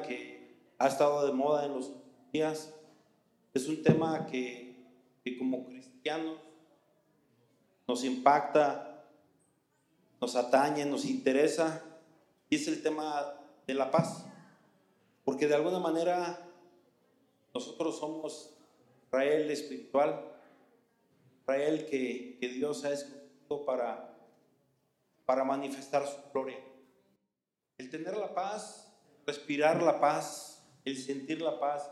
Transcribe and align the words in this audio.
que 0.00 0.56
ha 0.78 0.88
estado 0.88 1.26
de 1.26 1.32
moda 1.32 1.66
en 1.66 1.74
los 1.74 1.92
días. 2.32 2.72
Es 3.52 3.68
un 3.68 3.82
tema 3.82 4.26
que, 4.26 4.82
que 5.22 5.36
como 5.36 5.66
cristianos 5.66 6.38
nos 7.86 8.04
impacta, 8.04 9.04
nos 10.20 10.36
atañe, 10.36 10.86
nos 10.86 11.04
interesa, 11.04 11.82
y 12.48 12.56
es 12.56 12.68
el 12.68 12.82
tema 12.82 13.34
de 13.66 13.74
la 13.74 13.90
paz. 13.90 14.24
Porque 15.24 15.46
de 15.46 15.54
alguna 15.54 15.78
manera 15.78 16.48
nosotros 17.54 17.98
somos 17.98 18.54
Israel 19.04 19.50
espiritual, 19.50 20.32
Israel 21.40 21.86
que, 21.86 22.38
que 22.40 22.48
Dios 22.48 22.84
ha 22.84 22.92
escogido 22.92 23.64
para, 23.66 24.16
para 25.26 25.44
manifestar 25.44 26.06
su 26.06 26.18
gloria. 26.32 26.58
El 27.78 27.90
tener 27.90 28.16
la 28.16 28.32
paz, 28.32 28.91
respirar 29.26 29.82
la 29.82 30.00
paz, 30.00 30.66
el 30.84 30.96
sentir 30.96 31.40
la 31.40 31.58
paz, 31.60 31.90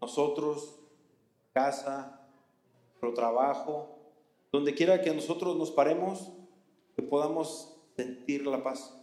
nosotros, 0.00 0.80
casa, 1.52 2.28
nuestro 2.86 3.14
trabajo, 3.14 3.98
donde 4.52 4.74
quiera 4.74 5.02
que 5.02 5.14
nosotros 5.14 5.56
nos 5.56 5.70
paremos, 5.70 6.32
que 6.96 7.02
podamos 7.02 7.80
sentir 7.96 8.46
la 8.46 8.62
paz. 8.62 9.00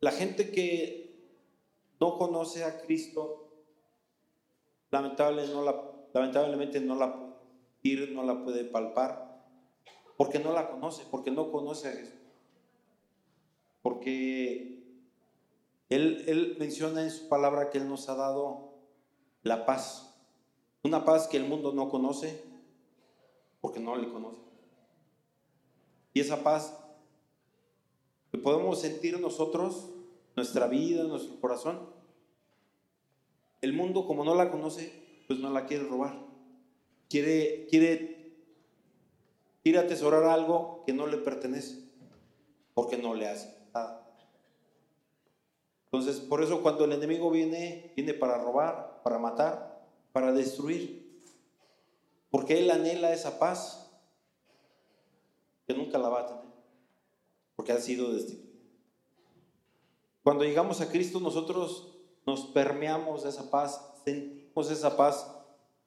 La 0.00 0.10
gente 0.10 0.50
que 0.50 1.04
no 2.00 2.18
conoce 2.18 2.64
a 2.64 2.80
Cristo 2.82 3.40
lamentablemente 4.90 6.80
no 6.80 6.94
la 6.96 7.14
puede 7.14 7.34
ir, 7.82 8.12
no 8.12 8.22
la 8.22 8.42
puede 8.44 8.64
palpar, 8.64 9.44
porque 10.16 10.38
no 10.38 10.52
la 10.52 10.70
conoce, 10.70 11.04
porque 11.10 11.30
no 11.30 11.50
conoce 11.50 11.88
a 11.88 11.92
Jesús. 11.92 12.20
Porque 13.82 14.73
él, 15.94 16.56
menciona 16.58 17.02
en 17.02 17.10
su 17.10 17.28
palabra 17.28 17.70
que 17.70 17.78
Él 17.78 17.88
nos 17.88 18.08
ha 18.08 18.14
dado 18.14 18.72
la 19.42 19.66
paz, 19.66 20.14
una 20.82 21.04
paz 21.04 21.28
que 21.28 21.36
el 21.36 21.44
mundo 21.44 21.72
no 21.72 21.88
conoce, 21.88 22.42
porque 23.60 23.80
no 23.80 23.96
le 23.96 24.08
conoce. 24.08 24.40
Y 26.12 26.20
esa 26.20 26.42
paz 26.42 26.78
que 28.30 28.38
podemos 28.38 28.80
sentir 28.80 29.18
nosotros, 29.20 29.90
nuestra 30.36 30.66
vida, 30.66 31.04
nuestro 31.04 31.40
corazón, 31.40 31.88
el 33.60 33.72
mundo, 33.72 34.06
como 34.06 34.24
no 34.24 34.34
la 34.34 34.50
conoce, 34.50 34.92
pues 35.26 35.38
no 35.38 35.50
la 35.50 35.66
quiere 35.66 35.84
robar. 35.84 36.18
Quiere, 37.08 37.66
quiere, 37.70 38.34
quiere 39.62 39.78
atesorar 39.78 40.24
algo 40.24 40.82
que 40.84 40.92
no 40.92 41.06
le 41.06 41.16
pertenece, 41.16 41.78
porque 42.74 42.98
no 42.98 43.14
le 43.14 43.28
hace. 43.28 43.63
Entonces, 45.94 46.20
por 46.20 46.42
eso 46.42 46.60
cuando 46.60 46.84
el 46.84 46.92
enemigo 46.92 47.30
viene, 47.30 47.92
viene 47.94 48.14
para 48.14 48.36
robar, 48.38 49.00
para 49.04 49.16
matar, 49.16 49.86
para 50.10 50.32
destruir. 50.32 51.22
Porque 52.30 52.58
él 52.58 52.68
anhela 52.72 53.12
esa 53.12 53.38
paz 53.38 53.96
que 55.68 55.72
nunca 55.72 55.98
la 55.98 56.08
va 56.08 56.22
a 56.22 56.26
tener, 56.26 56.52
porque 57.54 57.70
ha 57.70 57.78
sido 57.78 58.12
destituido. 58.12 58.58
Cuando 60.24 60.42
llegamos 60.42 60.80
a 60.80 60.90
Cristo, 60.90 61.20
nosotros 61.20 61.96
nos 62.26 62.46
permeamos 62.46 63.22
de 63.22 63.28
esa 63.28 63.48
paz, 63.48 63.92
sentimos 64.04 64.72
esa 64.72 64.96
paz 64.96 65.32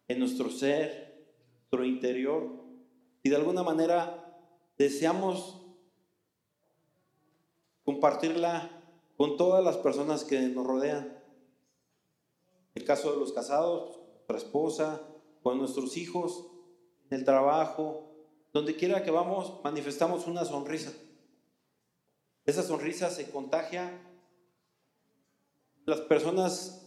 en 0.08 0.20
nuestro 0.20 0.50
ser, 0.50 1.28
nuestro 1.60 1.84
interior, 1.84 2.64
y 3.24 3.30
de 3.30 3.36
alguna 3.36 3.62
manera 3.62 4.40
deseamos 4.78 5.62
compartirla 7.84 8.77
con 9.18 9.36
todas 9.36 9.64
las 9.64 9.78
personas 9.78 10.24
que 10.24 10.40
nos 10.42 10.66
rodean. 10.66 11.22
El 12.76 12.86
caso 12.86 13.12
de 13.12 13.18
los 13.18 13.34
casados, 13.34 14.00
nuestra 14.14 14.38
esposa, 14.38 15.02
con 15.42 15.58
nuestros 15.58 15.98
hijos, 15.98 16.48
en 17.10 17.20
el 17.20 17.26
trabajo, 17.26 18.12
donde 18.54 18.76
quiera 18.76 19.04
que 19.04 19.12
vamos, 19.12 19.60
manifestamos 19.64 20.28
una 20.28 20.46
sonrisa. 20.46 20.94
Esa 22.46 22.64
sonrisa 22.64 23.10
se 23.10 23.30
contagia 23.30 24.02
las 25.86 26.02
personas 26.02 26.86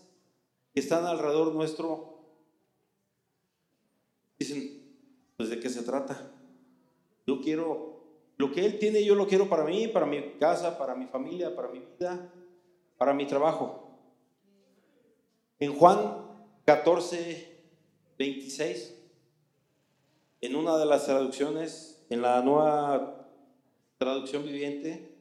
que 0.73 0.81
están 0.81 1.05
alrededor 1.07 1.55
nuestro 1.55 2.11
dicen, 4.39 4.97
pues 5.37 5.51
de 5.51 5.59
qué 5.59 5.69
se 5.69 5.83
trata. 5.83 6.33
Yo 7.27 7.41
quiero, 7.41 7.90
lo 8.41 8.51
que 8.51 8.65
Él 8.65 8.79
tiene 8.79 9.05
yo 9.05 9.15
lo 9.15 9.27
quiero 9.27 9.51
para 9.51 9.65
mí, 9.65 9.87
para 9.89 10.07
mi 10.07 10.19
casa, 10.39 10.79
para 10.79 10.95
mi 10.95 11.05
familia, 11.05 11.55
para 11.55 11.69
mi 11.69 11.81
vida, 11.81 12.33
para 12.97 13.13
mi 13.13 13.27
trabajo. 13.27 13.99
En 15.59 15.75
Juan 15.75 16.27
14, 16.65 17.63
26, 18.19 18.99
en 20.41 20.57
una 20.57 20.79
de 20.79 20.87
las 20.87 21.05
traducciones, 21.05 22.03
en 22.09 22.23
la 22.23 22.41
nueva 22.41 23.29
traducción 23.99 24.43
viviente, 24.43 25.15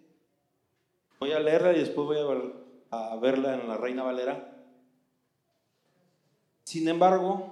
voy 1.19 1.33
a 1.33 1.41
leerla 1.41 1.73
y 1.73 1.79
después 1.79 2.07
voy 2.07 2.19
a 2.19 2.23
ver 2.23 2.53
a 2.89 3.17
verla 3.17 3.53
en 3.55 3.67
la 3.67 3.75
Reina 3.75 4.03
Valera. 4.03 4.63
Sin 6.63 6.87
embargo, 6.87 7.51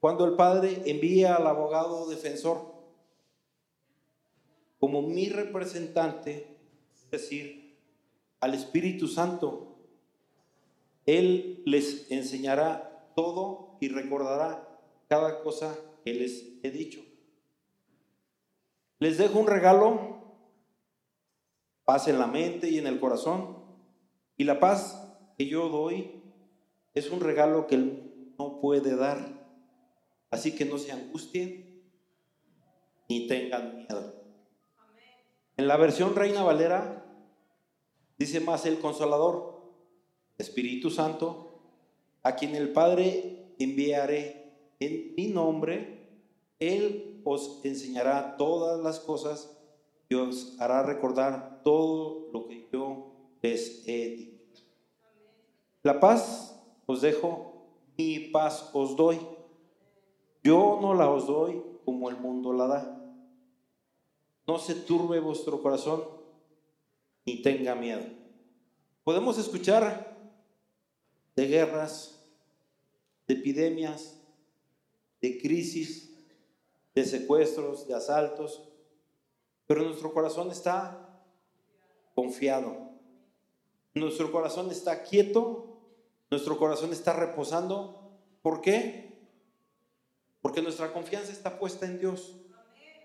cuando 0.00 0.24
el 0.24 0.32
Padre 0.32 0.82
envía 0.86 1.36
al 1.36 1.46
abogado 1.46 2.08
defensor 2.08 2.69
como 4.80 5.02
mi 5.02 5.28
representante, 5.28 6.56
es 6.94 7.10
decir, 7.10 7.76
al 8.40 8.54
Espíritu 8.54 9.06
Santo, 9.06 9.76
Él 11.04 11.62
les 11.66 12.10
enseñará 12.10 13.12
todo 13.14 13.76
y 13.80 13.88
recordará 13.88 14.66
cada 15.08 15.42
cosa 15.42 15.78
que 16.02 16.14
les 16.14 16.46
he 16.62 16.70
dicho. 16.70 17.04
Les 18.98 19.18
dejo 19.18 19.38
un 19.38 19.46
regalo, 19.46 20.34
paz 21.84 22.08
en 22.08 22.18
la 22.18 22.26
mente 22.26 22.70
y 22.70 22.78
en 22.78 22.86
el 22.86 23.00
corazón 23.00 23.58
y 24.38 24.44
la 24.44 24.60
paz 24.60 25.14
que 25.36 25.46
yo 25.46 25.68
doy 25.68 26.22
es 26.94 27.10
un 27.10 27.20
regalo 27.20 27.66
que 27.66 27.74
Él 27.74 28.32
no 28.38 28.60
puede 28.60 28.96
dar. 28.96 29.18
Así 30.30 30.54
que 30.54 30.64
no 30.64 30.78
se 30.78 30.92
angustien 30.92 31.82
ni 33.08 33.26
tengan 33.26 33.76
miedo. 33.76 34.19
En 35.60 35.68
la 35.68 35.76
versión 35.76 36.16
Reina 36.16 36.42
Valera 36.42 37.04
dice 38.16 38.40
más 38.40 38.64
el 38.64 38.78
consolador, 38.78 39.60
Espíritu 40.38 40.88
Santo, 40.88 41.60
a 42.22 42.34
quien 42.34 42.56
el 42.56 42.72
Padre 42.72 43.52
enviaré 43.58 44.54
en 44.80 45.14
mi 45.14 45.26
nombre, 45.26 46.08
Él 46.60 47.20
os 47.26 47.60
enseñará 47.62 48.38
todas 48.38 48.80
las 48.80 49.00
cosas 49.00 49.54
y 50.08 50.14
os 50.14 50.58
hará 50.58 50.82
recordar 50.82 51.60
todo 51.62 52.30
lo 52.32 52.48
que 52.48 52.66
yo 52.72 53.12
les 53.42 53.86
he 53.86 54.16
dicho. 54.16 54.64
La 55.82 56.00
paz 56.00 56.58
os 56.86 57.02
dejo, 57.02 57.66
mi 57.98 58.18
paz 58.30 58.70
os 58.72 58.96
doy. 58.96 59.20
Yo 60.42 60.78
no 60.80 60.94
la 60.94 61.10
os 61.10 61.26
doy 61.26 61.62
como 61.84 62.08
el 62.08 62.16
mundo 62.16 62.54
la 62.54 62.66
da. 62.66 62.99
No 64.50 64.58
se 64.58 64.74
turbe 64.74 65.20
vuestro 65.20 65.62
corazón 65.62 66.02
ni 67.24 67.40
tenga 67.40 67.76
miedo. 67.76 68.02
Podemos 69.04 69.38
escuchar 69.38 70.18
de 71.36 71.46
guerras, 71.46 72.20
de 73.28 73.34
epidemias, 73.34 74.20
de 75.20 75.40
crisis, 75.40 76.18
de 76.96 77.04
secuestros, 77.04 77.86
de 77.86 77.94
asaltos, 77.94 78.68
pero 79.68 79.84
nuestro 79.84 80.12
corazón 80.12 80.50
está 80.50 81.22
confiado. 82.16 82.90
Nuestro 83.94 84.32
corazón 84.32 84.72
está 84.72 85.04
quieto 85.04 85.80
nuestro 86.28 86.58
corazón 86.58 86.92
está 86.92 87.12
reposando. 87.12 88.18
¿Por 88.42 88.62
qué? 88.62 89.16
Porque 90.42 90.60
nuestra 90.60 90.92
confianza 90.92 91.30
está 91.30 91.60
puesta 91.60 91.86
en 91.86 92.00
Dios. 92.00 92.39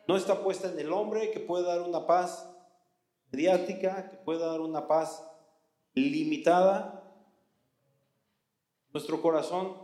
No 0.07 0.18
está 0.18 0.44
puesta 0.44 0.69
en 0.72 0.80
el 0.80 0.92
hombre 0.92 1.31
que 1.31 1.40
puede 1.40 1.66
dar 1.66 1.81
una 1.81 2.06
paz 2.06 2.48
mediática, 3.31 4.10
que 4.10 4.18
puede 4.18 4.40
dar 4.40 4.62
una 4.62 4.88
paz 4.88 5.28
limitada. 5.94 7.04
Nuestro 8.94 9.22
corazón 9.22 9.78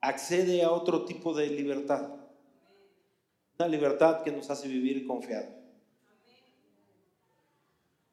accede 0.00 0.62
a 0.62 0.70
otro 0.70 1.04
tipo 1.04 1.34
de 1.34 1.48
libertad. 1.48 2.10
Una 3.58 3.68
libertad 3.68 4.22
que 4.22 4.30
nos 4.30 4.50
hace 4.50 4.68
vivir 4.68 5.06
confiado. 5.06 5.48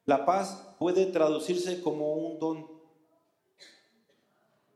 La 0.05 0.25
paz 0.25 0.75
puede 0.79 1.05
traducirse 1.05 1.81
como 1.81 2.13
un 2.13 2.39
don. 2.39 2.67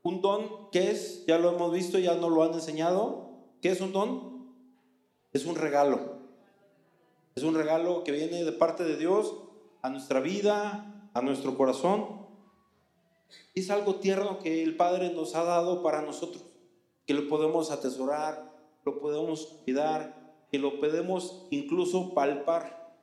Un 0.02 0.22
don, 0.22 0.70
¿qué 0.70 0.90
es? 0.90 1.26
Ya 1.26 1.38
lo 1.38 1.52
hemos 1.52 1.72
visto, 1.72 1.98
ya 1.98 2.14
nos 2.14 2.30
lo 2.30 2.44
han 2.44 2.54
enseñado. 2.54 3.30
¿Qué 3.60 3.70
es 3.70 3.80
un 3.80 3.92
don? 3.92 4.37
Es 5.32 5.44
un 5.44 5.56
regalo. 5.56 6.18
Es 7.34 7.42
un 7.42 7.54
regalo 7.54 8.02
que 8.04 8.12
viene 8.12 8.44
de 8.44 8.52
parte 8.52 8.84
de 8.84 8.96
Dios 8.96 9.34
a 9.82 9.90
nuestra 9.90 10.20
vida, 10.20 11.10
a 11.14 11.22
nuestro 11.22 11.56
corazón. 11.56 12.26
Es 13.54 13.70
algo 13.70 13.96
tierno 13.96 14.38
que 14.38 14.62
el 14.62 14.76
Padre 14.76 15.10
nos 15.10 15.34
ha 15.34 15.44
dado 15.44 15.82
para 15.82 16.02
nosotros, 16.02 16.44
que 17.06 17.14
lo 17.14 17.28
podemos 17.28 17.70
atesorar, 17.70 18.52
lo 18.84 18.98
podemos 19.00 19.58
cuidar, 19.64 20.16
que 20.50 20.58
lo 20.58 20.80
podemos 20.80 21.46
incluso 21.50 22.14
palpar. 22.14 22.94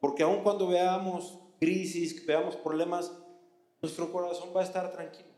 Porque 0.00 0.22
aun 0.22 0.42
cuando 0.42 0.68
veamos 0.68 1.38
crisis, 1.58 2.24
veamos 2.24 2.56
problemas, 2.56 3.12
nuestro 3.80 4.12
corazón 4.12 4.50
va 4.54 4.60
a 4.60 4.64
estar 4.64 4.92
tranquilo. 4.92 5.31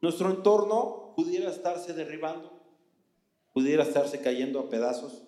Nuestro 0.00 0.30
entorno 0.30 1.12
pudiera 1.14 1.50
estarse 1.50 1.92
derribando, 1.92 2.50
pudiera 3.52 3.82
estarse 3.82 4.20
cayendo 4.20 4.60
a 4.60 4.70
pedazos, 4.70 5.22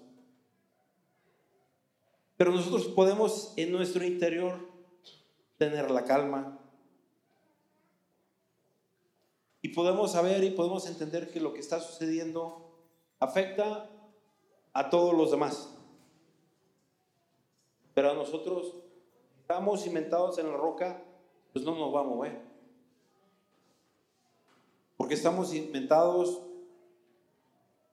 pero 2.36 2.52
nosotros 2.52 2.86
podemos 2.88 3.52
en 3.56 3.70
nuestro 3.70 4.04
interior 4.04 4.58
tener 5.58 5.90
la 5.90 6.04
calma 6.04 6.58
y 9.60 9.68
podemos 9.68 10.12
saber 10.12 10.42
y 10.42 10.50
podemos 10.50 10.88
entender 10.88 11.30
que 11.30 11.40
lo 11.40 11.52
que 11.54 11.60
está 11.60 11.78
sucediendo 11.78 12.74
afecta 13.20 13.88
a 14.72 14.90
todos 14.90 15.14
los 15.14 15.30
demás. 15.30 15.72
Pero 17.94 18.10
a 18.10 18.14
nosotros 18.14 18.74
estamos 19.40 19.82
cimentados 19.82 20.38
en 20.38 20.50
la 20.50 20.56
roca, 20.56 21.04
pues 21.52 21.64
no 21.64 21.76
nos 21.76 21.94
va 21.94 22.00
a 22.00 22.04
mover. 22.04 22.51
Estamos 25.12 25.50
cimentados 25.50 26.40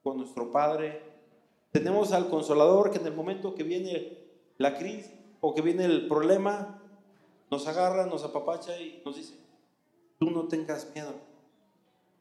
con 0.02 0.16
nuestro 0.16 0.50
Padre. 0.50 1.02
Tenemos 1.70 2.12
al 2.12 2.30
consolador 2.30 2.90
que 2.90 2.96
en 2.96 3.06
el 3.06 3.14
momento 3.14 3.54
que 3.54 3.62
viene 3.62 4.16
la 4.56 4.78
crisis 4.78 5.12
o 5.42 5.54
que 5.54 5.60
viene 5.60 5.84
el 5.84 6.08
problema, 6.08 6.82
nos 7.50 7.66
agarra, 7.66 8.06
nos 8.06 8.24
apapacha 8.24 8.80
y 8.80 9.02
nos 9.04 9.16
dice, 9.16 9.34
tú 10.18 10.30
no 10.30 10.48
tengas 10.48 10.90
miedo, 10.94 11.12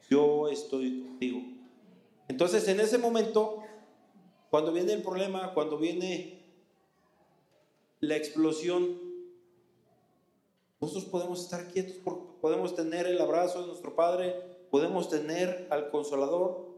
yo 0.09 0.49
estoy 0.49 1.03
contigo. 1.03 1.43
Entonces 2.27 2.67
en 2.67 2.81
ese 2.81 2.97
momento, 2.97 3.63
cuando 4.49 4.73
viene 4.73 4.91
el 4.91 5.01
problema, 5.01 5.53
cuando 5.53 5.77
viene 5.77 6.43
la 8.01 8.17
explosión, 8.17 8.99
nosotros 10.81 11.05
podemos 11.05 11.41
estar 11.41 11.69
quietos 11.69 11.95
porque 12.03 12.25
podemos 12.41 12.75
tener 12.75 13.07
el 13.07 13.21
abrazo 13.21 13.61
de 13.61 13.67
nuestro 13.67 13.95
Padre, 13.95 14.48
podemos 14.69 15.09
tener 15.09 15.67
al 15.69 15.89
Consolador, 15.89 16.69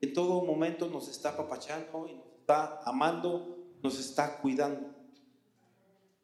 en 0.00 0.12
todo 0.12 0.42
momento 0.42 0.88
nos 0.88 1.08
está 1.08 1.30
apapachando 1.30 2.06
y 2.08 2.14
nos 2.14 2.26
está 2.40 2.80
amando, 2.84 3.56
nos 3.82 3.98
está 3.98 4.40
cuidando. 4.40 4.88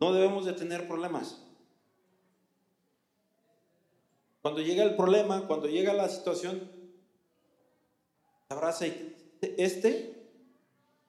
No 0.00 0.12
debemos 0.12 0.44
de 0.44 0.53
tener 0.53 0.87
problemas. 0.87 1.41
Cuando 4.43 4.61
llega 4.61 4.85
el 4.85 4.94
problema, 4.97 5.47
cuando 5.47 5.69
llega 5.69 5.94
la 5.94 6.09
situación, 6.09 6.71
abraza 8.49 8.87
y 8.87 9.17
este, 9.56 10.29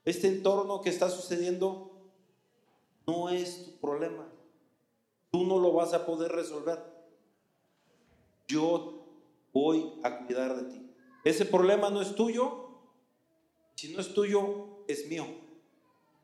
este 0.06 0.28
entorno 0.28 0.82
que 0.82 0.90
está 0.90 1.10
sucediendo 1.10 1.92
no 3.06 3.30
es 3.30 3.66
tu 3.66 3.72
problema. 3.80 4.28
Tú 5.32 5.46
no 5.46 5.60
lo 5.60 5.74
vas 5.74 5.94
a 5.94 6.06
poder 6.06 6.32
resolver. 6.32 6.80
Yo 8.48 9.05
voy 9.56 9.94
a 10.04 10.25
cuidar 10.25 10.54
de 10.57 10.69
ti. 10.69 10.92
Ese 11.24 11.46
problema 11.46 11.90
no 11.90 12.02
es 12.02 12.13
tuyo. 12.13 12.69
Si 13.75 13.94
no 13.94 14.02
es 14.02 14.13
tuyo, 14.13 14.84
es 14.90 15.07
mío. 15.07 15.25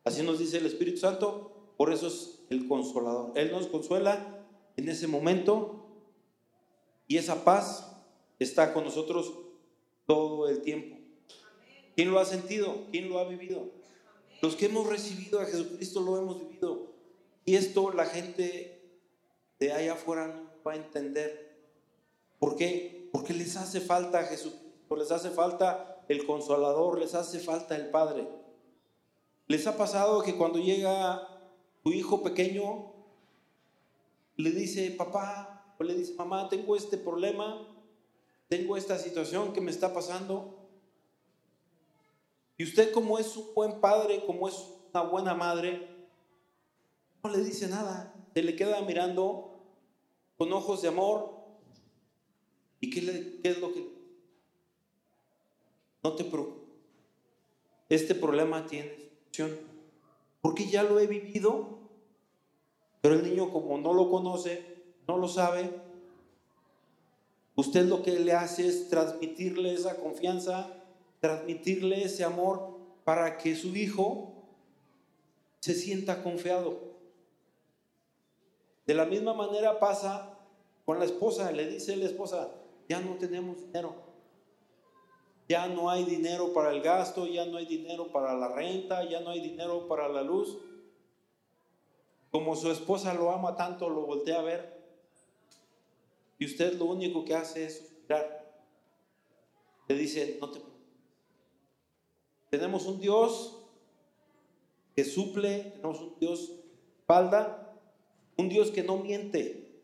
Así 0.03 0.21
nos 0.21 0.37
dice 0.37 0.57
el 0.57 0.65
Espíritu 0.65 0.99
Santo. 0.99 1.73
Por 1.77 1.93
eso 1.93 2.07
es 2.07 2.43
el 2.49 2.67
consolador. 2.67 3.31
Él 3.35 3.51
nos 3.51 3.67
consuela 3.67 4.45
en 4.75 4.89
ese 4.89 5.07
momento 5.07 5.87
y 7.07 7.17
esa 7.17 7.45
paz 7.45 8.03
está 8.37 8.73
con 8.73 8.83
nosotros 8.83 9.33
todo 10.05 10.49
el 10.49 10.61
tiempo. 10.61 10.97
¿Quién 11.95 12.11
lo 12.11 12.19
ha 12.19 12.25
sentido? 12.25 12.87
¿Quién 12.91 13.09
lo 13.09 13.19
ha 13.19 13.27
vivido? 13.27 13.71
Los 14.41 14.55
que 14.57 14.65
hemos 14.65 14.87
recibido 14.87 15.39
a 15.39 15.45
Jesucristo 15.45 16.01
lo 16.01 16.17
hemos 16.17 16.39
vivido. 16.39 16.93
Y 17.45 17.55
esto 17.55 17.91
la 17.91 18.05
gente 18.05 18.99
de 19.59 19.71
allá 19.71 19.93
afuera 19.93 20.27
no 20.27 20.63
va 20.63 20.73
a 20.73 20.75
entender. 20.75 21.57
¿Por 22.39 22.55
qué? 22.55 23.00
Porque 23.11 23.33
les 23.33 23.57
hace 23.57 23.81
falta 23.81 24.19
a 24.19 24.23
Jesucristo, 24.23 24.95
les 24.95 25.11
hace 25.11 25.29
falta 25.29 26.03
el 26.07 26.25
consolador, 26.25 26.99
les 26.99 27.13
hace 27.15 27.39
falta 27.39 27.75
el 27.75 27.89
Padre. 27.89 28.27
Les 29.47 29.67
ha 29.67 29.77
pasado 29.77 30.21
que 30.21 30.35
cuando 30.37 30.59
llega 30.59 31.27
tu 31.83 31.91
hijo 31.91 32.23
pequeño 32.23 32.93
le 34.37 34.51
dice, 34.51 34.91
papá, 34.91 35.75
o 35.77 35.83
le 35.83 35.93
dice, 35.95 36.13
mamá, 36.13 36.49
tengo 36.49 36.75
este 36.75 36.97
problema, 36.97 37.67
tengo 38.47 38.77
esta 38.77 38.97
situación 38.97 39.53
que 39.53 39.61
me 39.61 39.71
está 39.71 39.93
pasando. 39.93 40.57
Y 42.57 42.63
usted 42.63 42.91
como 42.91 43.17
es 43.17 43.35
un 43.35 43.53
buen 43.53 43.81
padre, 43.81 44.23
como 44.25 44.47
es 44.47 44.67
una 44.93 45.03
buena 45.03 45.33
madre, 45.33 45.87
no 47.23 47.29
le 47.29 47.43
dice 47.43 47.67
nada, 47.67 48.13
se 48.33 48.43
le 48.43 48.55
queda 48.55 48.81
mirando 48.81 49.59
con 50.37 50.51
ojos 50.53 50.81
de 50.81 50.87
amor. 50.87 51.40
¿Y 52.81 52.89
qué, 52.89 53.01
le, 53.01 53.39
es 53.43 53.59
lo 53.59 53.73
que... 53.73 53.87
No 56.03 56.13
te 56.15 56.25
preocupes, 56.25 56.61
este 57.87 58.15
problema 58.15 58.65
tiene 58.65 58.95
solución 59.31 59.71
porque 60.41 60.67
ya 60.67 60.83
lo 60.83 60.99
he 60.99 61.07
vivido, 61.07 61.77
pero 63.01 63.15
el 63.15 63.23
niño 63.23 63.51
como 63.51 63.77
no 63.77 63.93
lo 63.93 64.09
conoce, 64.09 64.65
no 65.07 65.17
lo 65.17 65.27
sabe, 65.27 65.69
usted 67.55 67.85
lo 67.85 68.01
que 68.01 68.19
le 68.19 68.33
hace 68.33 68.67
es 68.67 68.89
transmitirle 68.89 69.73
esa 69.73 69.97
confianza, 69.97 70.73
transmitirle 71.19 72.03
ese 72.03 72.23
amor 72.23 72.77
para 73.03 73.37
que 73.37 73.55
su 73.55 73.75
hijo 73.75 74.33
se 75.59 75.75
sienta 75.75 76.23
confiado. 76.23 76.79
De 78.87 78.95
la 78.95 79.05
misma 79.05 79.33
manera 79.35 79.79
pasa 79.79 80.39
con 80.85 80.97
la 80.97 81.05
esposa, 81.05 81.51
le 81.51 81.67
dice 81.67 81.95
la 81.95 82.05
esposa, 82.05 82.49
ya 82.91 82.99
no 82.99 83.15
tenemos 83.15 83.57
dinero. 83.57 83.95
Ya 85.47 85.65
no 85.67 85.89
hay 85.89 86.03
dinero 86.03 86.51
para 86.51 86.71
el 86.71 86.81
gasto, 86.81 87.25
ya 87.25 87.45
no 87.45 87.55
hay 87.55 87.65
dinero 87.65 88.11
para 88.11 88.33
la 88.33 88.49
renta, 88.49 89.09
ya 89.09 89.21
no 89.21 89.29
hay 89.29 89.39
dinero 89.39 89.87
para 89.87 90.09
la 90.09 90.21
luz. 90.21 90.57
Como 92.31 92.53
su 92.57 92.69
esposa 92.69 93.13
lo 93.13 93.31
ama 93.31 93.55
tanto, 93.55 93.87
lo 93.87 94.05
voltea 94.05 94.39
a 94.39 94.41
ver. 94.41 94.83
Y 96.37 96.43
usted 96.43 96.77
lo 96.77 96.83
único 96.83 97.23
que 97.23 97.33
hace 97.33 97.65
es 97.65 97.77
suspirar. 97.77 98.59
Le 99.87 99.95
dice, 99.95 100.37
no 100.41 100.51
te 100.51 100.59
Tenemos 102.49 102.85
un 102.87 102.99
Dios 102.99 103.57
que 104.93 105.05
suple, 105.05 105.71
tenemos 105.75 106.01
un 106.01 106.19
Dios 106.19 106.51
falda, 107.07 107.73
un 108.35 108.49
Dios 108.49 108.69
que 108.69 108.83
no 108.83 108.97
miente. 108.97 109.81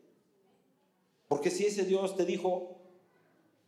Porque 1.26 1.50
si 1.50 1.64
ese 1.64 1.86
Dios 1.86 2.14
te 2.14 2.26
dijo 2.26 2.77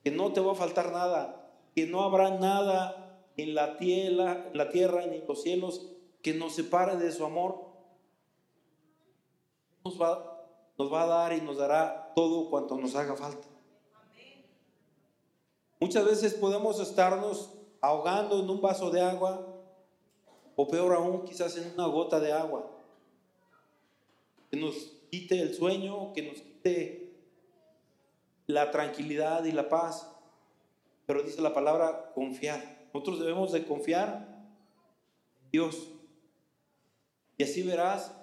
que 0.02 0.10
no 0.10 0.32
te 0.32 0.40
va 0.40 0.52
a 0.52 0.56
faltar 0.56 0.92
nada, 0.92 1.50
que 1.74 1.86
no 1.86 2.02
habrá 2.02 2.30
nada 2.30 3.20
en 3.36 3.54
la 3.54 3.76
tierra, 3.76 4.50
la 4.52 4.70
tierra 4.70 5.06
ni 5.06 5.16
en 5.16 5.26
los 5.26 5.42
cielos 5.42 5.86
que 6.22 6.34
nos 6.34 6.54
separe 6.54 6.96
de 6.96 7.12
su 7.12 7.24
amor. 7.24 7.70
Nos 9.84 10.00
va, 10.00 10.46
nos 10.78 10.92
va 10.92 11.02
a 11.02 11.06
dar 11.06 11.32
y 11.32 11.40
nos 11.40 11.56
dará 11.56 12.12
todo 12.14 12.50
cuanto 12.50 12.76
nos 12.76 12.94
haga 12.94 13.16
falta. 13.16 13.48
Muchas 15.78 16.04
veces 16.04 16.34
podemos 16.34 16.78
estarnos 16.80 17.54
ahogando 17.80 18.40
en 18.40 18.50
un 18.50 18.60
vaso 18.60 18.90
de 18.90 19.00
agua 19.00 19.46
o 20.54 20.68
peor 20.68 20.94
aún 20.94 21.24
quizás 21.24 21.56
en 21.56 21.72
una 21.72 21.86
gota 21.86 22.20
de 22.20 22.32
agua 22.32 22.70
que 24.50 24.58
nos 24.58 24.74
quite 25.10 25.40
el 25.40 25.54
sueño, 25.54 26.12
que 26.12 26.22
nos 26.22 26.40
quite 26.40 27.09
la 28.50 28.70
tranquilidad 28.70 29.44
y 29.44 29.52
la 29.52 29.68
paz 29.68 30.10
pero 31.10 31.24
dice 31.24 31.42
la 31.42 31.52
palabra 31.52 32.12
confiar. 32.14 32.86
Nosotros 32.94 33.18
debemos 33.18 33.50
de 33.50 33.66
confiar 33.66 34.28
en 35.42 35.50
Dios. 35.50 35.90
Y 37.36 37.42
así 37.42 37.64
verás 37.64 38.16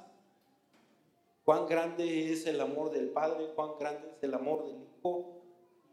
cuán 1.43 1.67
grande 1.67 2.31
es 2.31 2.47
el 2.47 2.61
amor 2.61 2.91
del 2.91 3.09
Padre, 3.09 3.51
cuán 3.55 3.71
grande 3.77 4.13
es 4.15 4.23
el 4.23 4.33
amor 4.33 4.67
del 4.67 4.83
Hijo, 4.83 5.41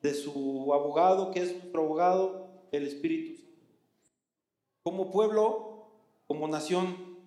de 0.03 0.15
su 0.15 0.73
abogado, 0.73 1.33
que 1.33 1.41
es 1.41 1.53
nuestro 1.57 1.83
abogado, 1.83 2.47
el 2.71 2.87
Espíritu 2.87 3.43
Como 4.85 5.11
pueblo, 5.11 5.89
como 6.29 6.47
nación, 6.47 7.19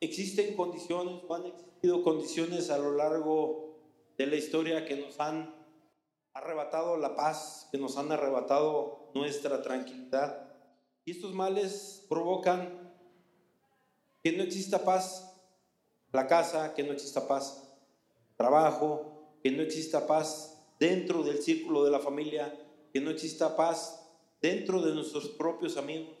existen 0.00 0.56
condiciones, 0.56 1.20
o 1.28 1.34
han 1.34 1.44
existido 1.44 2.02
condiciones 2.02 2.70
a 2.70 2.78
lo 2.78 2.92
largo 2.92 3.76
de 4.16 4.28
la 4.28 4.36
historia 4.36 4.86
que 4.86 4.96
nos 4.96 5.20
han 5.20 5.53
arrebatado 6.34 6.96
la 6.96 7.14
paz, 7.14 7.68
que 7.70 7.78
nos 7.78 7.96
han 7.96 8.10
arrebatado 8.10 9.10
nuestra 9.14 9.62
tranquilidad. 9.62 10.52
Y 11.04 11.12
estos 11.12 11.32
males 11.32 12.04
provocan 12.08 12.92
que 14.22 14.32
no 14.32 14.42
exista 14.42 14.84
paz 14.84 15.32
la 16.12 16.26
casa, 16.26 16.74
que 16.74 16.82
no 16.82 16.92
exista 16.92 17.26
paz 17.28 17.76
trabajo, 18.36 19.38
que 19.42 19.50
no 19.52 19.62
exista 19.62 20.06
paz 20.06 20.60
dentro 20.80 21.22
del 21.22 21.42
círculo 21.42 21.84
de 21.84 21.90
la 21.90 22.00
familia, 22.00 22.52
que 22.92 23.00
no 23.00 23.10
exista 23.10 23.56
paz 23.56 24.04
dentro 24.40 24.80
de 24.82 24.94
nuestros 24.94 25.28
propios 25.28 25.76
amigos, 25.76 26.16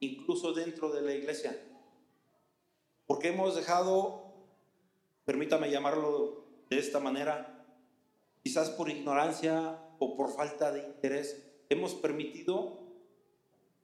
incluso 0.00 0.52
dentro 0.52 0.90
de 0.92 1.02
la 1.02 1.14
iglesia. 1.14 1.58
Porque 3.06 3.28
hemos 3.28 3.56
dejado, 3.56 4.34
permítame 5.24 5.70
llamarlo 5.70 6.44
de 6.68 6.78
esta 6.78 7.00
manera, 7.00 7.49
quizás 8.42 8.70
por 8.70 8.90
ignorancia 8.90 9.78
o 9.98 10.16
por 10.16 10.34
falta 10.34 10.72
de 10.72 10.86
interés, 10.86 11.46
hemos 11.68 11.94
permitido 11.94 12.80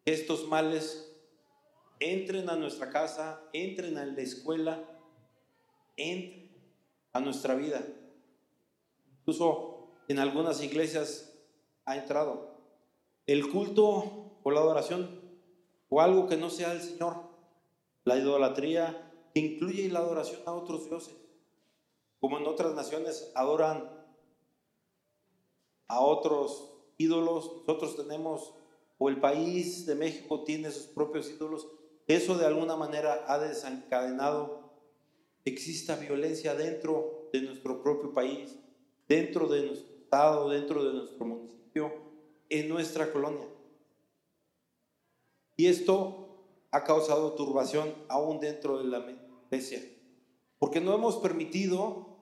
que 0.04 0.12
estos 0.12 0.48
males 0.48 1.12
entren 2.00 2.48
a 2.50 2.56
nuestra 2.56 2.90
casa, 2.90 3.40
entren 3.52 3.98
a 3.98 4.06
la 4.06 4.20
escuela, 4.20 4.82
entren 5.96 6.50
a 7.12 7.20
nuestra 7.20 7.54
vida. 7.54 7.84
Incluso 9.20 9.88
en 10.08 10.18
algunas 10.18 10.62
iglesias 10.62 11.32
ha 11.84 11.96
entrado. 11.96 12.56
El 13.26 13.50
culto 13.50 14.38
o 14.42 14.50
la 14.50 14.60
adoración 14.60 15.20
o 15.88 16.00
algo 16.00 16.28
que 16.28 16.36
no 16.36 16.50
sea 16.50 16.72
el 16.72 16.80
Señor, 16.80 17.24
la 18.04 18.16
idolatría 18.16 19.12
incluye 19.34 19.88
la 19.88 20.00
adoración 20.00 20.40
a 20.46 20.52
otros 20.52 20.88
dioses, 20.88 21.16
como 22.20 22.38
en 22.38 22.46
otras 22.46 22.74
naciones 22.74 23.32
adoran 23.34 23.95
a 25.88 26.00
otros 26.00 26.72
ídolos, 26.98 27.56
nosotros 27.66 27.96
tenemos, 27.96 28.54
o 28.98 29.08
el 29.08 29.20
país 29.20 29.86
de 29.86 29.94
México 29.94 30.44
tiene 30.44 30.70
sus 30.70 30.86
propios 30.86 31.30
ídolos, 31.30 31.68
eso 32.06 32.36
de 32.36 32.46
alguna 32.46 32.76
manera 32.76 33.24
ha 33.26 33.38
desencadenado, 33.38 34.72
exista 35.44 35.96
violencia 35.96 36.54
dentro 36.54 37.28
de 37.32 37.42
nuestro 37.42 37.82
propio 37.82 38.12
país, 38.14 38.56
dentro 39.08 39.48
de 39.48 39.66
nuestro 39.66 39.96
estado, 39.96 40.48
dentro 40.48 40.84
de 40.84 40.92
nuestro 40.92 41.24
municipio, 41.24 41.92
en 42.48 42.68
nuestra 42.68 43.12
colonia. 43.12 43.46
Y 45.56 45.66
esto 45.66 46.44
ha 46.70 46.84
causado 46.84 47.32
turbación 47.32 47.94
aún 48.08 48.40
dentro 48.40 48.78
de 48.78 48.84
la 48.84 49.04
iglesia, 49.50 49.82
porque 50.58 50.80
no 50.80 50.94
hemos 50.94 51.16
permitido, 51.16 52.18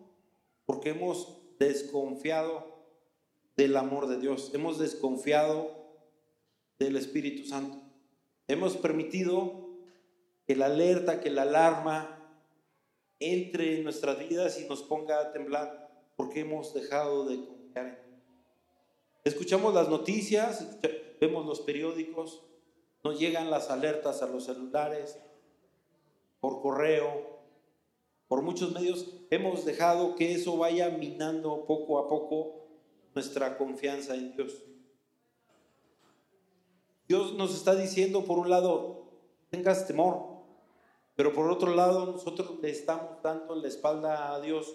porque 0.67 0.91
hemos 0.91 1.39
desconfiado 1.59 2.74
del 3.57 3.77
amor 3.77 4.07
de 4.09 4.19
Dios, 4.19 4.51
hemos 4.55 4.79
desconfiado 4.79 5.71
del 6.79 6.97
Espíritu 6.97 7.47
Santo, 7.47 7.79
hemos 8.49 8.77
permitido 8.77 9.69
que 10.47 10.57
la 10.57 10.67
alerta, 10.67 11.21
que 11.21 11.31
la 11.31 11.43
alarma 11.43 12.21
entre 13.21 13.77
en 13.77 13.85
nuestras 13.85 14.19
vidas 14.19 14.61
y 14.61 14.69
nos 14.69 14.83
ponga 14.83 15.21
a 15.21 15.33
temblar, 15.33 15.91
porque 16.17 16.41
hemos 16.41 16.75
dejado 16.75 17.27
de 17.27 17.45
confiar 17.45 17.87
en 17.87 17.93
Él. 17.93 18.23
Escuchamos 19.25 19.73
las 19.73 19.89
noticias, 19.89 20.79
vemos 21.21 21.47
los 21.47 21.61
periódicos, 21.61 22.43
nos 23.03 23.19
llegan 23.19 23.51
las 23.51 23.71
alertas 23.71 24.23
a 24.23 24.27
los 24.27 24.45
celulares, 24.45 25.19
por 26.41 26.61
correo, 26.61 27.39
por 28.29 28.43
muchos 28.43 28.73
medios. 28.73 29.07
Hemos 29.31 29.65
dejado 29.65 30.15
que 30.15 30.33
eso 30.35 30.59
vaya 30.59 30.91
minando 30.91 31.65
poco 31.67 31.99
a 31.99 32.09
poco 32.09 32.64
nuestra 33.15 33.57
confianza 33.57 34.15
en 34.15 34.35
Dios. 34.35 34.63
Dios 37.07 37.35
nos 37.35 37.55
está 37.55 37.75
diciendo, 37.75 38.25
por 38.25 38.39
un 38.39 38.51
lado, 38.51 39.11
tengas 39.51 39.87
temor, 39.87 40.35
pero 41.17 41.33
por 41.33 41.51
otro 41.51 41.75
lado, 41.75 42.07
nosotros 42.07 42.59
le 42.61 42.71
estamos 42.71 43.23
dando 43.23 43.55
la 43.55 43.69
espalda 43.69 44.35
a 44.35 44.41
Dios, 44.41 44.75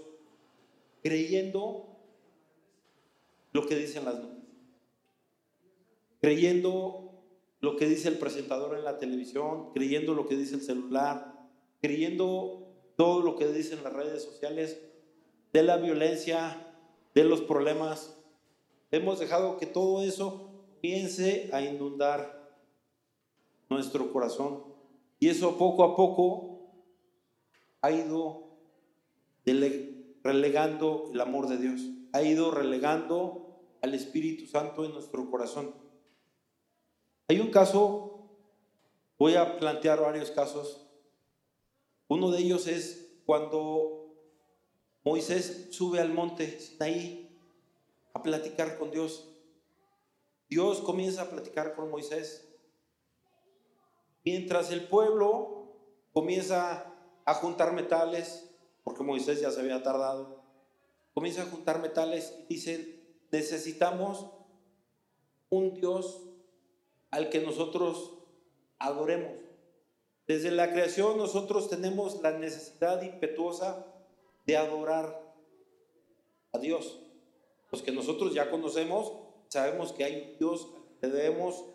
creyendo 1.02 1.98
lo 3.52 3.66
que 3.66 3.76
dicen 3.76 4.06
las 4.06 4.16
noticias, 4.16 4.46
creyendo 6.22 7.10
lo 7.62 7.76
que 7.76 7.88
dice 7.88 8.08
el 8.08 8.20
presentador 8.20 8.78
en 8.78 8.86
la 8.86 9.00
televisión, 9.00 9.74
creyendo 9.74 10.14
lo 10.14 10.28
que 10.28 10.36
dice 10.36 10.56
el 10.56 10.62
celular, 10.62 11.50
creyendo 11.82 12.68
todo 12.96 13.22
lo 13.22 13.36
que 13.36 13.48
dicen 13.48 13.84
las 13.84 13.94
redes 13.94 14.24
sociales, 14.24 14.82
de 15.52 15.64
la 15.64 15.78
violencia, 15.78 16.76
de 17.16 17.24
los 17.24 17.42
problemas. 17.42 18.19
Hemos 18.92 19.20
dejado 19.20 19.58
que 19.58 19.66
todo 19.66 20.02
eso 20.02 20.50
piense 20.82 21.50
a 21.54 21.62
inundar 21.62 22.40
nuestro 23.70 24.12
corazón. 24.12 24.64
Y 25.20 25.30
eso 25.30 25.58
poco 25.58 25.84
a 25.84 25.96
poco 25.96 26.60
ha 27.82 27.92
ido 27.92 28.50
relegando 30.24 31.10
el 31.14 31.22
amor 31.22 31.48
de 31.48 31.58
Dios, 31.58 31.82
ha 32.14 32.22
ido 32.22 32.52
relegando 32.52 33.62
al 33.82 33.94
Espíritu 33.94 34.46
Santo 34.46 34.86
en 34.86 34.94
nuestro 34.94 35.30
corazón. 35.30 35.74
Hay 37.28 37.40
un 37.40 37.52
caso, 37.52 38.30
voy 39.18 39.36
a 39.36 39.58
plantear 39.60 40.02
varios 40.02 40.32
casos. 40.32 40.88
Uno 42.08 42.32
de 42.32 42.40
ellos 42.40 42.68
es 42.68 43.22
cuando 43.26 44.16
Moisés 45.04 45.68
sube 45.72 46.00
al 46.00 46.12
monte 46.12 46.60
Sinaí 46.60 47.29
a 48.14 48.22
platicar 48.24 48.78
con 48.78 48.92
Dios. 48.92 49.28
Dios 50.50 50.80
comienza 50.82 51.24
a 51.24 51.30
platicar 51.30 51.76
con 51.76 51.90
Moisés. 51.92 52.48
Mientras 54.26 54.72
el 54.72 54.88
pueblo 54.88 55.74
comienza 56.14 56.94
a 57.26 57.34
juntar 57.36 57.74
metales, 57.74 58.50
porque 58.84 59.04
Moisés 59.04 59.42
ya 59.42 59.52
se 59.52 59.62
había 59.62 59.84
tardado, 59.84 60.44
comienza 61.14 61.44
a 61.44 61.46
juntar 61.46 61.80
metales 61.80 62.36
y 62.50 62.56
dice, 62.56 63.04
necesitamos 63.32 64.32
un 65.50 65.74
Dios 65.74 66.22
al 67.12 67.30
que 67.30 67.42
nosotros 67.42 68.14
adoremos. 68.80 69.34
Desde 70.28 70.52
la 70.52 70.72
creación 70.72 71.18
nosotros 71.18 71.70
tenemos 71.70 72.22
la 72.22 72.32
necesidad 72.38 73.02
impetuosa 73.02 73.86
de 74.46 74.58
adorar 74.58 75.22
a 76.52 76.60
Dios. 76.60 77.00
Los 77.72 77.82
que 77.82 77.92
nosotros 77.92 78.34
ya 78.34 78.50
conocemos, 78.50 79.14
sabemos 79.48 79.94
que 79.94 80.04
hay 80.04 80.36
Dios 80.40 80.70
que 81.02 81.08
debemos 81.08 81.66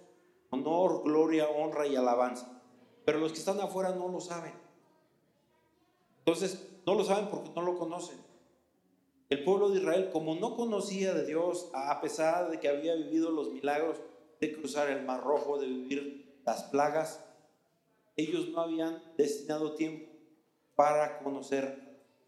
honor, 0.51 1.03
gloria, 1.05 1.49
honra 1.49 1.87
y 1.87 1.97
alabanza. 1.97 2.63
Pero 3.05 3.19
los 3.19 3.33
que 3.33 3.39
están 3.39 3.61
afuera 3.61 3.95
no 3.95 4.09
lo 4.09 4.21
saben. 4.21 4.55
Entonces, 6.19 6.69
no 6.87 6.95
lo 6.95 7.05
saben 7.05 7.29
porque 7.29 7.51
no 7.55 7.63
lo 7.63 7.79
conocen. 7.79 8.19
El 9.31 9.43
pueblo 9.45 9.71
de 9.71 9.81
Israel, 9.81 10.11
como 10.13 10.35
no 10.35 10.55
conocía 10.55 11.15
de 11.15 11.27
Dios, 11.27 11.71
a 11.75 12.01
pesar 12.01 12.51
de 12.51 12.61
que 12.61 12.69
había 12.69 12.95
vivido 12.95 13.31
los 13.31 13.53
milagros, 13.53 14.01
de 14.41 14.53
cruzar 14.53 14.91
el 14.91 15.05
Mar 15.05 15.23
Rojo, 15.23 15.59
de 15.59 15.67
vivir 15.67 16.41
las 16.45 16.65
plagas, 16.65 17.25
ellos 18.17 18.49
no 18.51 18.61
habían 18.61 19.03
destinado 19.17 19.75
tiempo 19.75 20.13
para 20.77 21.19
conocer. 21.19 21.84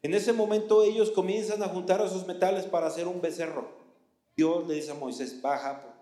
En 0.06 0.14
ese 0.14 0.32
momento 0.32 0.84
ellos 0.84 1.10
comienzan 1.10 1.64
a 1.64 1.68
juntar 1.68 2.00
esos 2.00 2.28
metales 2.28 2.64
para 2.64 2.86
hacer 2.86 3.08
un 3.08 3.20
becerro. 3.20 3.66
Dios 4.36 4.64
le 4.68 4.74
dice 4.74 4.92
a 4.92 4.94
Moisés, 4.94 5.42
baja 5.42 5.82
porque 5.82 5.98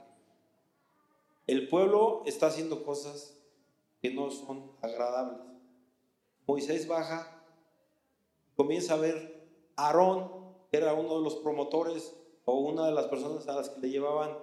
el 1.46 1.70
pueblo 1.70 2.23
está 2.26 2.49
haciendo 2.49 2.84
cosas 2.84 3.34
que 4.02 4.12
no 4.12 4.30
son 4.30 4.73
agradables. 4.82 5.40
Moisés 6.46 6.87
baja, 6.87 7.42
comienza 8.56 8.92
a 8.92 8.99
ver 8.99 9.49
a 9.75 9.87
Aarón, 9.87 10.54
que 10.70 10.76
era 10.76 10.92
uno 10.92 11.16
de 11.16 11.25
los 11.25 11.37
promotores 11.37 12.14
o 12.44 12.58
una 12.58 12.84
de 12.84 12.92
las 12.92 13.06
personas 13.06 13.49
a 13.49 13.54
las 13.54 13.70
que 13.70 13.80
le 13.80 13.88
llevaban 13.88 14.37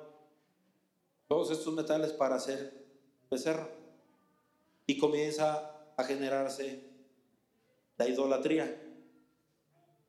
todos 1.27 1.51
estos 1.51 1.71
metales 1.75 2.13
para 2.13 2.33
hacer 2.33 2.83
becerro. 3.29 3.69
Y 4.87 4.97
comienza 4.97 5.93
a 5.97 6.03
generarse 6.03 6.83
la 7.99 8.07
idolatría. 8.07 8.87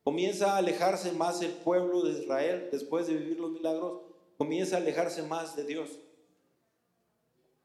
Comienza 0.03 0.53
a 0.53 0.57
alejarse 0.57 1.13
más 1.13 1.41
el 1.41 1.51
pueblo 1.51 2.01
de 2.01 2.19
Israel 2.19 2.67
después 2.71 3.07
de 3.07 3.15
vivir 3.15 3.39
los 3.39 3.51
milagros, 3.51 4.01
comienza 4.37 4.75
a 4.75 4.79
alejarse 4.79 5.23
más 5.23 5.55
de 5.55 5.63
Dios. 5.63 5.99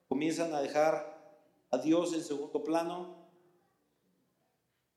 Comienzan 0.08 0.54
a 0.54 0.60
dejar 0.60 1.18
a 1.70 1.78
Dios 1.78 2.14
en 2.14 2.22
segundo 2.22 2.62
plano 2.62 3.28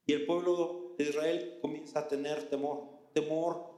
y 0.05 0.13
el 0.13 0.25
pueblo 0.25 0.93
de 0.98 1.05
Israel 1.05 1.60
comienza 1.62 2.00
a 2.00 2.07
tener 2.07 2.50
temor, 2.50 2.83
temor 3.13 3.71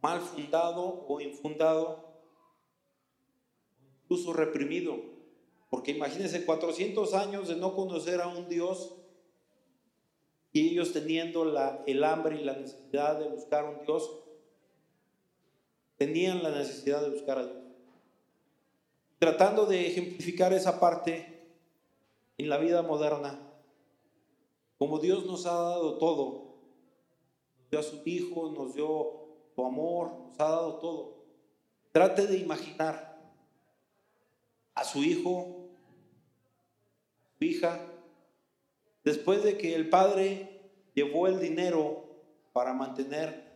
mal 0.00 0.20
fundado 0.20 1.04
o 1.08 1.20
infundado 1.20 2.06
incluso 4.04 4.32
reprimido. 4.32 4.96
Porque 5.68 5.90
imagínense 5.90 6.44
400 6.44 7.14
años 7.14 7.48
de 7.48 7.56
no 7.56 7.74
conocer 7.74 8.20
a 8.20 8.28
un 8.28 8.48
Dios 8.48 8.95
y 10.56 10.70
ellos 10.70 10.94
teniendo 10.94 11.44
la, 11.44 11.82
el 11.86 12.02
hambre 12.02 12.40
y 12.40 12.42
la 12.42 12.54
necesidad 12.54 13.18
de 13.18 13.28
buscar 13.28 13.66
un 13.66 13.84
Dios, 13.84 14.10
tenían 15.98 16.42
la 16.42 16.50
necesidad 16.50 17.02
de 17.02 17.10
buscar 17.10 17.36
a 17.36 17.44
Dios. 17.44 17.62
Tratando 19.18 19.66
de 19.66 19.86
ejemplificar 19.86 20.54
esa 20.54 20.80
parte 20.80 21.46
en 22.38 22.48
la 22.48 22.56
vida 22.56 22.80
moderna, 22.80 23.38
como 24.78 24.98
Dios 24.98 25.26
nos 25.26 25.44
ha 25.44 25.52
dado 25.52 25.98
todo, 25.98 26.56
dio 27.70 27.78
a 27.78 27.82
su 27.82 28.00
hijo, 28.06 28.50
nos 28.52 28.74
dio 28.74 29.26
su 29.54 29.62
amor, 29.62 30.10
nos 30.28 30.40
ha 30.40 30.44
dado 30.44 30.76
todo. 30.78 31.16
Trate 31.92 32.26
de 32.26 32.38
imaginar 32.38 33.30
a 34.74 34.84
su 34.84 35.04
hijo, 35.04 35.68
su 37.36 37.44
hija, 37.44 37.78
después 39.06 39.44
de 39.44 39.56
que 39.56 39.76
el 39.76 39.88
padre 39.88 40.60
llevó 40.92 41.28
el 41.28 41.38
dinero 41.38 42.02
para 42.52 42.74
mantener, 42.74 43.52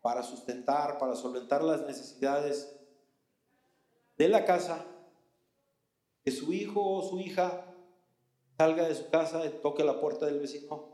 para 0.00 0.22
sustentar, 0.22 0.96
para 0.96 1.14
solventar 1.14 1.62
las 1.62 1.82
necesidades 1.82 2.74
de 4.16 4.28
la 4.30 4.46
casa, 4.46 4.86
que 6.24 6.30
su 6.30 6.54
hijo 6.54 6.80
o 6.82 7.06
su 7.06 7.20
hija 7.20 7.66
salga 8.56 8.88
de 8.88 8.94
su 8.94 9.10
casa 9.10 9.44
y 9.44 9.50
toque 9.60 9.84
la 9.84 10.00
puerta 10.00 10.24
del 10.24 10.40
vecino. 10.40 10.88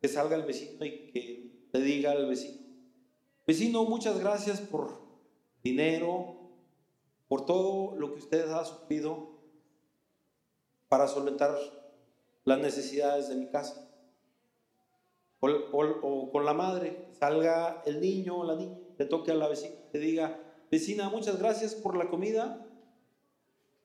Que 0.00 0.08
salga 0.08 0.34
el 0.34 0.44
vecino 0.44 0.86
y 0.86 1.10
que 1.10 1.68
le 1.74 1.80
diga 1.80 2.12
al 2.12 2.26
vecino, 2.26 2.58
vecino, 3.46 3.84
muchas 3.84 4.18
gracias 4.18 4.62
por 4.62 4.98
dinero, 5.62 6.36
por 7.28 7.44
todo 7.44 7.94
lo 7.96 8.14
que 8.14 8.20
usted 8.20 8.50
ha 8.50 8.64
sufrido 8.64 9.32
para 10.88 11.06
solventar 11.06 11.81
las 12.44 12.58
necesidades 12.58 13.28
de 13.28 13.36
mi 13.36 13.48
casa. 13.48 13.88
O, 15.40 16.30
con 16.30 16.44
la 16.44 16.52
madre, 16.52 17.08
salga 17.18 17.82
el 17.84 18.00
niño 18.00 18.38
o 18.38 18.44
la 18.44 18.54
niña, 18.54 18.78
le 18.96 19.06
toque 19.06 19.32
a 19.32 19.34
la 19.34 19.48
vecina, 19.48 19.74
le 19.92 19.98
diga, 19.98 20.38
vecina, 20.70 21.08
muchas 21.08 21.38
gracias 21.38 21.74
por 21.74 21.96
la 21.96 22.08
comida, 22.08 22.64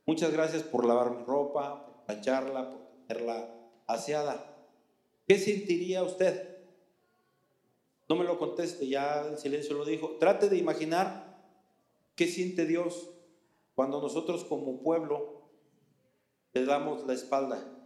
Muchas 0.08 0.32
gracias 0.32 0.64
por 0.64 0.86
lavar 0.86 1.12
mi 1.12 1.26
ropa, 1.26 1.86
por 1.86 2.06
plancharla, 2.06 2.72
por 2.72 2.80
tenerla 3.06 3.54
aseada. 3.88 4.56
¿Qué 5.28 5.38
sentiría 5.38 6.02
usted? 6.02 6.60
No 8.08 8.16
me 8.16 8.24
lo 8.24 8.40
conteste, 8.40 8.88
ya 8.88 9.28
el 9.28 9.38
silencio 9.38 9.76
lo 9.76 9.84
dijo. 9.84 10.16
Trate 10.18 10.48
de 10.48 10.56
imaginar 10.56 11.44
qué 12.16 12.26
siente 12.26 12.66
Dios 12.66 13.10
cuando 13.76 14.02
nosotros 14.02 14.46
como 14.46 14.82
pueblo 14.82 15.42
le 16.54 16.64
damos 16.64 17.06
la 17.06 17.14
espalda. 17.14 17.77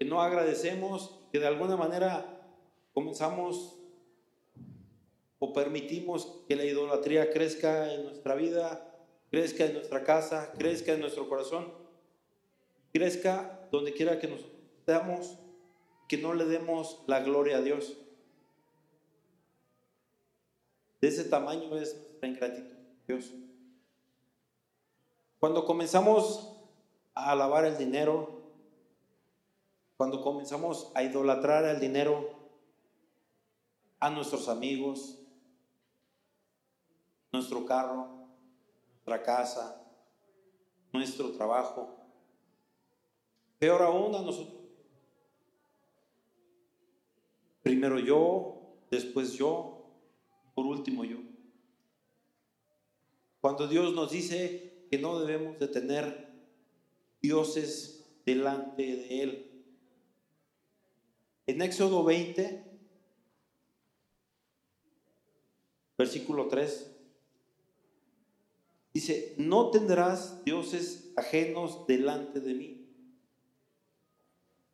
Que 0.00 0.04
no 0.04 0.20
agradecemos, 0.20 1.20
que 1.30 1.38
de 1.38 1.46
alguna 1.46 1.76
manera 1.76 2.42
comenzamos 2.92 3.76
o 5.38 5.52
permitimos 5.52 6.42
que 6.48 6.56
la 6.56 6.64
idolatría 6.64 7.30
crezca 7.30 7.94
en 7.94 8.02
nuestra 8.02 8.34
vida 8.34 8.90
crezca 9.30 9.64
en 9.64 9.74
nuestra 9.74 10.02
casa, 10.02 10.52
crezca 10.58 10.92
en 10.92 11.00
nuestro 11.00 11.28
corazón, 11.28 11.72
crezca 12.92 13.68
donde 13.70 13.94
quiera 13.94 14.18
que 14.18 14.26
nos 14.26 14.44
damos, 14.86 15.38
que 16.08 16.18
no 16.18 16.34
le 16.34 16.44
demos 16.44 17.02
la 17.06 17.20
gloria 17.20 17.58
a 17.58 17.62
Dios. 17.62 17.96
De 21.00 21.08
ese 21.08 21.24
tamaño 21.24 21.76
es 21.78 21.94
nuestra 21.94 22.28
ingratitud, 22.28 22.76
Dios. 23.06 23.32
Cuando 25.38 25.64
comenzamos 25.64 26.56
a 27.14 27.30
alabar 27.30 27.64
el 27.64 27.78
dinero, 27.78 28.39
cuando 30.00 30.22
comenzamos 30.22 30.90
a 30.94 31.02
idolatrar 31.02 31.66
el 31.66 31.78
dinero, 31.78 32.30
a 33.98 34.08
nuestros 34.08 34.48
amigos, 34.48 35.20
nuestro 37.30 37.66
carro, 37.66 38.30
nuestra 38.92 39.22
casa, 39.22 39.86
nuestro 40.90 41.32
trabajo. 41.32 41.98
Peor 43.58 43.82
aún 43.82 44.14
a 44.14 44.22
nosotros. 44.22 44.62
Primero 47.62 47.98
yo, 47.98 48.78
después 48.90 49.34
yo, 49.34 49.84
por 50.54 50.64
último 50.64 51.04
yo. 51.04 51.18
Cuando 53.42 53.68
Dios 53.68 53.92
nos 53.92 54.10
dice 54.10 54.86
que 54.90 54.96
no 54.96 55.20
debemos 55.20 55.58
de 55.58 55.68
tener 55.68 56.32
dioses 57.20 58.10
delante 58.24 58.82
de 58.96 59.22
Él. 59.22 59.49
En 61.50 61.62
Éxodo 61.62 62.04
20, 62.04 62.64
versículo 65.98 66.46
3, 66.46 66.90
Dice, 68.92 69.34
no 69.36 69.70
tendrás 69.70 70.44
dioses 70.44 71.12
ajenos 71.16 71.86
delante 71.88 72.40
de 72.40 72.54
mí. 72.54 72.88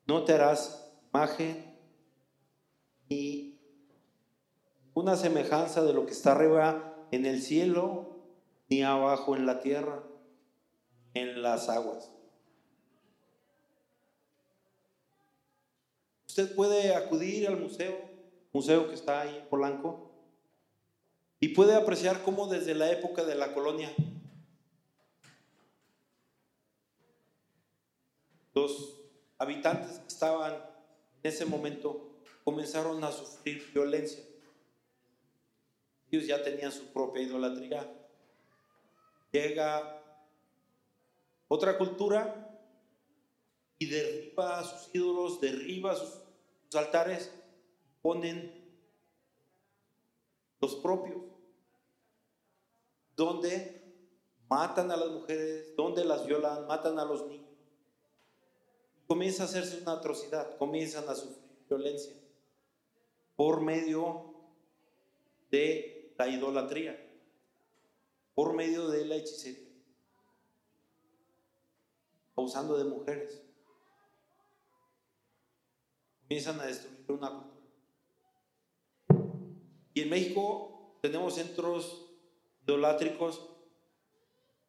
No 0.07 0.25
te 0.25 0.35
harás 0.35 0.93
imagen 1.13 1.79
ni 3.09 3.59
una 4.93 5.17
semejanza 5.17 5.83
de 5.83 5.95
lo 5.95 6.05
que 6.05 6.13
está 6.13 6.33
arriba 6.33 7.09
en 7.11 7.25
el 7.25 7.41
cielo, 7.41 8.19
ni 8.69 8.83
abajo 8.83 9.35
en 9.35 9.47
la 9.47 9.61
tierra, 9.61 10.03
en 11.15 11.41
las 11.41 11.71
aguas. 11.71 12.16
Usted 16.39 16.55
puede 16.55 16.95
acudir 16.95 17.49
al 17.49 17.57
museo, 17.57 17.99
museo 18.53 18.89
que 18.89 18.95
está 18.95 19.23
ahí 19.23 19.37
en 19.37 19.49
Polanco, 19.49 20.13
y 21.41 21.49
puede 21.49 21.75
apreciar 21.75 22.23
cómo 22.25 22.47
desde 22.47 22.75
la 22.75 22.93
época 22.93 23.25
de 23.25 23.37
la 23.37 23.55
colonia 23.55 23.91
los 28.53 29.01
habitantes 29.39 29.99
que 29.99 30.09
estaban 30.09 30.53
en 31.23 31.31
ese 31.33 31.47
momento 31.47 32.21
comenzaron 32.45 33.03
a 33.03 33.13
sufrir 33.13 33.73
violencia. 33.73 34.23
Ellos 36.11 36.27
ya 36.27 36.43
tenían 36.43 36.71
su 36.71 36.85
propia 36.93 37.23
idolatría. 37.23 37.91
Llega 39.33 40.03
otra 41.49 41.79
cultura 41.79 42.43
y 43.79 43.87
derriba 43.87 44.59
a 44.59 44.65
sus 44.65 44.95
ídolos, 44.95 45.41
derriba 45.41 45.97
sus, 45.97 46.26
altares, 46.77 47.33
ponen 48.03 48.65
los 50.61 50.77
propios, 50.77 51.23
donde 53.17 53.83
matan 54.49 54.91
a 54.91 54.97
las 54.97 55.11
mujeres, 55.11 55.75
donde 55.77 56.05
las 56.05 56.27
violan, 56.27 56.67
matan 56.67 56.99
a 56.99 57.05
los 57.05 57.27
niños. 57.27 57.47
Comienza 59.07 59.45
a 59.45 59.47
hacerse 59.47 59.83
una 59.83 59.93
atrocidad, 59.93 60.57
comienzan 60.59 61.09
a 61.09 61.15
sufrir 61.15 61.47
violencia 61.69 62.15
por 63.37 63.61
medio 63.61 64.35
de 65.51 66.15
la 66.19 66.29
idolatría, 66.29 66.99
por 68.35 68.55
medio 68.55 68.89
de 68.89 69.05
la 69.05 69.17
hechicería, 69.17 69.69
abusando 72.35 72.77
de 72.79 72.85
mujeres. 72.85 73.46
Comienzan 76.29 76.61
a 76.61 76.67
destruir 76.67 77.05
una 77.09 77.31
cultura. 77.31 77.57
Y 79.95 80.03
en 80.03 80.11
México 80.11 80.99
tenemos 81.01 81.35
centros 81.37 82.11
idolátricos 82.65 83.49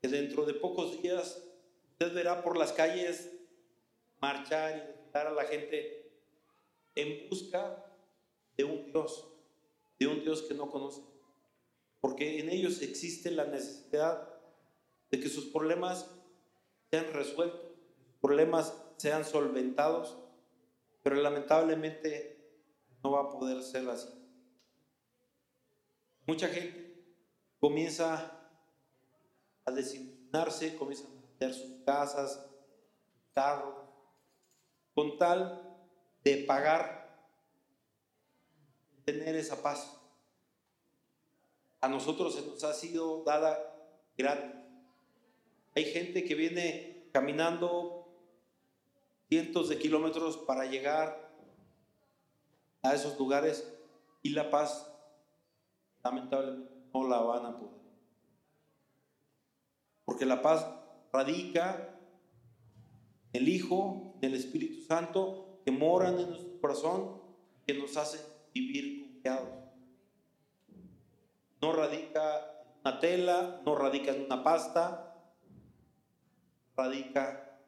que 0.01 0.07
dentro 0.07 0.45
de 0.45 0.53
pocos 0.53 1.01
días 1.01 1.43
usted 1.91 2.13
verá 2.13 2.43
por 2.43 2.57
las 2.57 2.73
calles 2.73 3.31
marchar 4.21 4.77
y 4.77 5.11
dar 5.11 5.27
a 5.27 5.31
la 5.31 5.45
gente 5.45 6.11
en 6.93 7.27
busca 7.27 7.83
de 8.55 8.63
un 8.63 8.91
Dios, 8.91 9.27
de 9.99 10.07
un 10.07 10.21
Dios 10.21 10.43
que 10.43 10.53
no 10.53 10.69
conoce. 10.69 11.01
Porque 12.01 12.39
en 12.39 12.49
ellos 12.49 12.83
existe 12.83 13.31
la 13.31 13.45
necesidad 13.45 14.29
de 15.09 15.19
que 15.19 15.29
sus 15.29 15.45
problemas 15.45 16.09
sean 16.91 17.11
resueltos, 17.13 17.71
problemas 18.21 18.73
sean 18.97 19.25
solventados, 19.25 20.17
pero 21.07 21.21
lamentablemente 21.21 22.37
no 23.01 23.11
va 23.11 23.21
a 23.21 23.29
poder 23.29 23.63
ser 23.63 23.89
así. 23.89 24.09
Mucha 26.25 26.49
gente 26.49 27.01
comienza 27.61 28.29
a 29.63 29.71
designarse, 29.71 30.75
comienza 30.75 31.07
a 31.07 31.11
vender 31.11 31.53
sus 31.53 31.81
casas, 31.85 32.45
carros, 33.33 33.73
con 34.93 35.17
tal 35.17 35.79
de 36.25 36.43
pagar, 36.43 37.31
tener 39.05 39.37
esa 39.37 39.63
paz. 39.63 39.97
A 41.79 41.87
nosotros 41.87 42.35
se 42.35 42.45
nos 42.45 42.61
ha 42.65 42.73
sido 42.73 43.23
dada 43.23 43.57
gratis. 44.17 44.59
Hay 45.73 45.85
gente 45.85 46.25
que 46.25 46.35
viene 46.35 47.09
caminando 47.13 47.96
cientos 49.27 49.69
de 49.69 49.77
kilómetros 49.77 50.37
para 50.37 50.65
llegar 50.65 51.27
a 52.81 52.93
esos 52.93 53.17
lugares 53.19 53.73
y 54.21 54.29
la 54.29 54.49
paz 54.49 54.91
lamentablemente 56.03 56.71
no 56.93 57.07
la 57.07 57.19
van 57.19 57.45
a 57.45 57.57
poder. 57.57 57.77
Porque 60.05 60.25
la 60.25 60.41
paz 60.41 60.65
radica 61.11 61.99
en 63.33 63.41
el 63.43 63.49
Hijo, 63.49 64.15
en 64.21 64.31
el 64.31 64.37
Espíritu 64.37 64.81
Santo, 64.81 65.59
que 65.65 65.71
moran 65.71 66.17
en 66.19 66.29
nuestro 66.29 66.61
corazón 66.61 67.21
que 67.65 67.73
nos 67.73 67.97
hacen 67.97 68.21
vivir 68.53 69.11
confiados. 69.11 69.49
No 71.61 71.73
radica 71.73 72.63
en 72.63 72.79
una 72.85 72.99
tela, 72.99 73.61
no 73.65 73.75
radica 73.75 74.11
en 74.11 74.25
una 74.25 74.43
pasta, 74.43 75.13
radica 76.75 77.59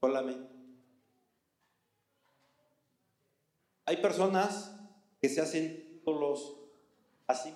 solamente. 0.00 0.51
Hay 3.84 3.96
personas 3.98 4.76
que 5.20 5.28
se 5.28 5.40
hacen 5.40 6.00
ídolos 6.02 6.56
así. 7.26 7.54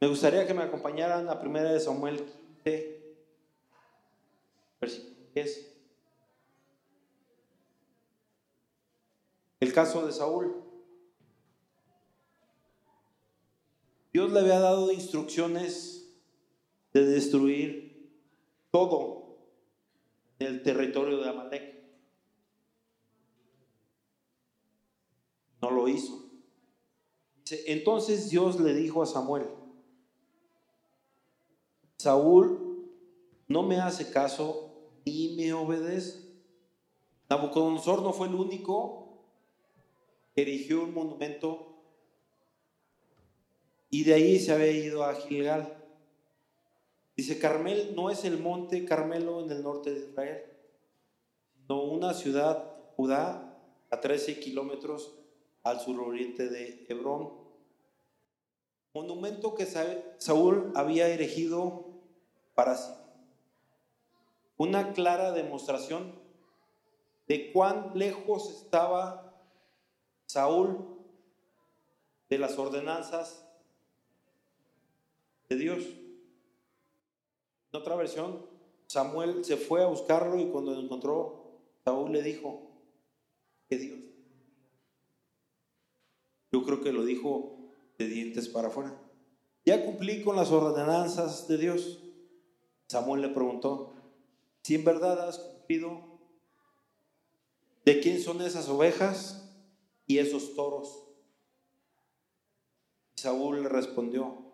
Me 0.00 0.08
gustaría 0.08 0.46
que 0.46 0.54
me 0.54 0.62
acompañaran 0.62 1.28
a 1.28 1.40
primera 1.40 1.72
de 1.72 1.80
Samuel 1.80 2.24
15, 2.64 3.16
versículo 4.80 5.16
10. 5.34 5.72
El 9.60 9.72
caso 9.72 10.06
de 10.06 10.12
Saúl. 10.12 10.62
Dios 14.12 14.32
le 14.32 14.40
había 14.40 14.60
dado 14.60 14.92
instrucciones 14.92 16.08
de 16.92 17.04
destruir 17.04 18.10
todo 18.70 19.38
el 20.38 20.62
territorio 20.62 21.18
de 21.18 21.28
Amalek. 21.28 21.75
No 25.60 25.70
lo 25.70 25.88
hizo. 25.88 26.26
Entonces 27.66 28.30
Dios 28.30 28.58
le 28.60 28.74
dijo 28.74 29.02
a 29.02 29.06
Samuel, 29.06 29.46
Saúl 31.96 32.90
no 33.48 33.62
me 33.62 33.80
hace 33.80 34.10
caso 34.10 34.66
ni 35.04 35.36
me 35.36 35.52
obedece. 35.52 36.26
Nabucodonosor 37.28 38.02
no 38.02 38.12
fue 38.12 38.28
el 38.28 38.34
único 38.34 39.22
que 40.34 40.42
erigió 40.42 40.84
un 40.84 40.94
monumento 40.94 41.76
y 43.90 44.04
de 44.04 44.14
ahí 44.14 44.38
se 44.38 44.52
había 44.52 44.70
ido 44.70 45.04
a 45.04 45.14
Gilgal. 45.14 45.82
Dice, 47.16 47.38
Carmel 47.38 47.94
no 47.96 48.10
es 48.10 48.24
el 48.24 48.38
monte 48.38 48.84
Carmelo 48.84 49.42
en 49.42 49.50
el 49.50 49.62
norte 49.62 49.90
de 49.94 50.00
Israel, 50.00 50.42
sino 51.54 51.82
una 51.82 52.12
ciudad, 52.12 52.74
Judá, 52.96 53.58
a 53.90 54.00
13 54.00 54.38
kilómetros 54.38 55.15
al 55.66 55.80
suroriente 55.80 56.48
de 56.48 56.86
Hebrón. 56.88 57.32
Monumento 58.94 59.56
que 59.56 59.66
Saúl 59.66 60.72
había 60.76 61.08
erigido 61.08 61.88
para 62.54 62.76
sí. 62.76 62.92
Una 64.58 64.92
clara 64.92 65.32
demostración 65.32 66.14
de 67.26 67.52
cuán 67.52 67.90
lejos 67.94 68.48
estaba 68.48 69.34
Saúl 70.26 70.86
de 72.30 72.38
las 72.38 72.56
ordenanzas 72.58 73.44
de 75.48 75.56
Dios. 75.56 75.82
En 77.72 77.80
otra 77.80 77.96
versión, 77.96 78.46
Samuel 78.86 79.44
se 79.44 79.56
fue 79.56 79.82
a 79.82 79.88
buscarlo 79.88 80.38
y 80.38 80.46
cuando 80.46 80.70
lo 80.70 80.80
encontró, 80.80 81.58
Saúl 81.84 82.12
le 82.12 82.22
dijo 82.22 82.70
que 83.68 83.78
Dios 83.78 84.15
yo 86.52 86.62
creo 86.64 86.80
que 86.80 86.92
lo 86.92 87.04
dijo 87.04 87.56
de 87.98 88.06
dientes 88.06 88.48
para 88.48 88.68
afuera. 88.68 88.98
Ya 89.64 89.84
cumplí 89.84 90.22
con 90.22 90.36
las 90.36 90.50
ordenanzas 90.50 91.48
de 91.48 91.58
Dios. 91.58 92.02
Samuel 92.88 93.22
le 93.22 93.28
preguntó, 93.30 93.94
si 94.62 94.76
en 94.76 94.84
verdad 94.84 95.28
has 95.28 95.38
cumplido, 95.38 96.20
¿de 97.84 98.00
quién 98.00 98.20
son 98.20 98.40
esas 98.42 98.68
ovejas 98.68 99.52
y 100.06 100.18
esos 100.18 100.54
toros? 100.54 101.04
Saúl 103.16 103.62
le 103.62 103.68
respondió, 103.68 104.46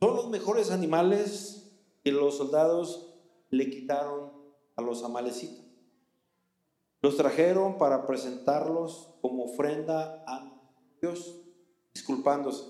son 0.00 0.16
los 0.16 0.28
mejores 0.30 0.70
animales 0.70 1.70
que 2.02 2.10
los 2.10 2.38
soldados 2.38 3.14
le 3.50 3.68
quitaron 3.70 4.32
a 4.74 4.82
los 4.82 5.04
amalecitas. 5.04 5.69
Los 7.02 7.16
trajeron 7.16 7.78
para 7.78 8.06
presentarlos 8.06 9.14
como 9.22 9.44
ofrenda 9.44 10.22
a 10.26 10.52
Dios, 11.00 11.40
disculpándose. 11.94 12.64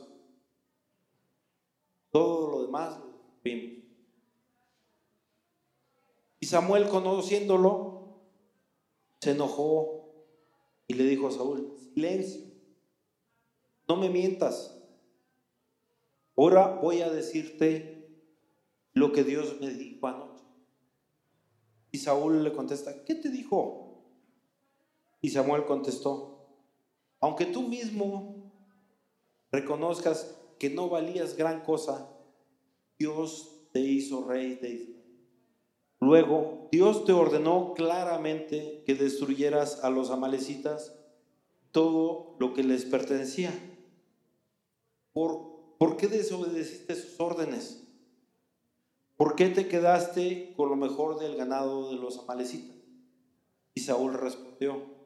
Todo 2.11 2.51
lo 2.51 2.63
demás 2.63 2.99
vimos. 3.43 3.85
Y 6.39 6.47
Samuel, 6.47 6.89
conociéndolo, 6.89 8.21
se 9.21 9.33
enojó 9.33 10.01
y 10.87 10.95
le 10.95 11.05
dijo 11.05 11.29
a 11.29 11.33
Saúl, 11.33 11.77
silencio, 11.93 12.41
no 13.87 13.97
me 13.97 14.09
mientas. 14.09 14.77
Ahora 16.37 16.79
voy 16.81 17.03
a 17.03 17.11
decirte 17.11 18.09
lo 18.93 19.13
que 19.13 19.25
Dios 19.25 19.61
me 19.61 19.69
dijo 19.69 20.07
anoche. 20.07 20.45
Y 21.93 21.99
Saúl 21.99 22.43
le 22.43 22.53
contesta, 22.53 23.05
¿qué 23.05 23.15
te 23.15 23.29
dijo? 23.29 23.80
Y 25.21 25.31
Samuel 25.31 25.67
contestó, 25.67 26.49
aunque 27.21 27.47
tú 27.47 27.63
mismo 27.63 28.53
reconozcas 29.53 30.37
que 30.59 30.71
no 30.71 30.89
valías 30.89 31.37
gran 31.37 31.63
cosa, 31.63 32.09
Dios 32.99 33.69
te 33.73 33.81
hizo 33.81 34.25
rey 34.25 34.57
de 34.57 34.71
Israel. 34.71 35.01
Luego, 36.01 36.69
Dios 36.73 37.05
te 37.05 37.13
ordenó 37.13 37.75
claramente 37.75 38.83
que 38.87 38.95
destruyeras 38.95 39.85
a 39.85 39.91
los 39.91 40.11
amalecitas 40.11 40.99
todo 41.73 42.37
lo 42.39 42.55
que 42.55 42.63
les 42.63 42.87
pertenecía. 42.87 43.53
¿Por, 45.13 45.77
¿por 45.79 45.99
qué 45.99 46.09
desobedeciste 46.09 46.95
sus 46.95 47.21
órdenes? 47.21 47.87
¿Por 49.17 49.37
qué 49.37 49.51
te 49.51 49.69
quedaste 49.69 50.55
con 50.57 50.71
lo 50.71 50.77
mejor 50.77 51.19
del 51.19 51.37
ganado 51.37 51.91
de 51.91 51.97
los 51.97 52.19
amalecitas? 52.19 52.77
Y 53.75 53.81
Saúl 53.81 54.15
respondió, 54.15 55.00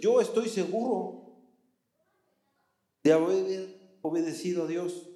yo 0.00 0.20
estoy 0.20 0.48
seguro 0.48 1.34
de 3.02 3.12
haber 3.12 3.98
obedecido 4.02 4.64
a 4.64 4.66
Dios. 4.66 5.08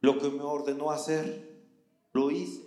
Lo 0.00 0.18
que 0.18 0.28
me 0.28 0.42
ordenó 0.42 0.90
hacer, 0.90 1.62
lo 2.12 2.30
hice. 2.30 2.62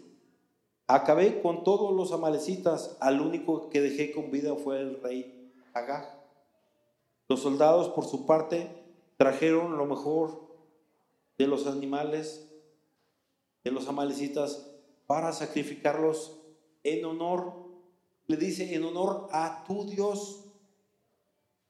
Acabé 0.88 1.42
con 1.42 1.64
todos 1.64 1.96
los 1.96 2.12
amalecitas. 2.12 2.98
Al 3.00 3.22
único 3.22 3.70
que 3.70 3.82
dejé 3.82 4.12
con 4.12 4.32
vida 4.32 4.56
fue 4.56 4.80
el 4.80 5.02
rey 5.02 5.54
Agag. 5.74 6.18
Los 7.30 7.42
soldados, 7.42 7.90
por 7.90 8.06
su 8.06 8.26
parte, 8.26 8.70
trajeron 9.18 9.78
lo 9.78 9.86
mejor 9.86 10.48
de 11.38 11.48
los 11.48 11.68
animales 11.68 12.48
de 13.64 13.72
los 13.72 13.88
amalecitas 13.90 14.66
para 15.08 15.34
sacrificarlos 15.34 16.40
en 16.84 17.04
honor, 17.04 17.54
le 18.28 18.38
dice, 18.38 18.74
en 18.76 18.86
honor 18.86 19.28
a 19.32 19.66
tu 19.66 19.86
Dios. 19.86 20.46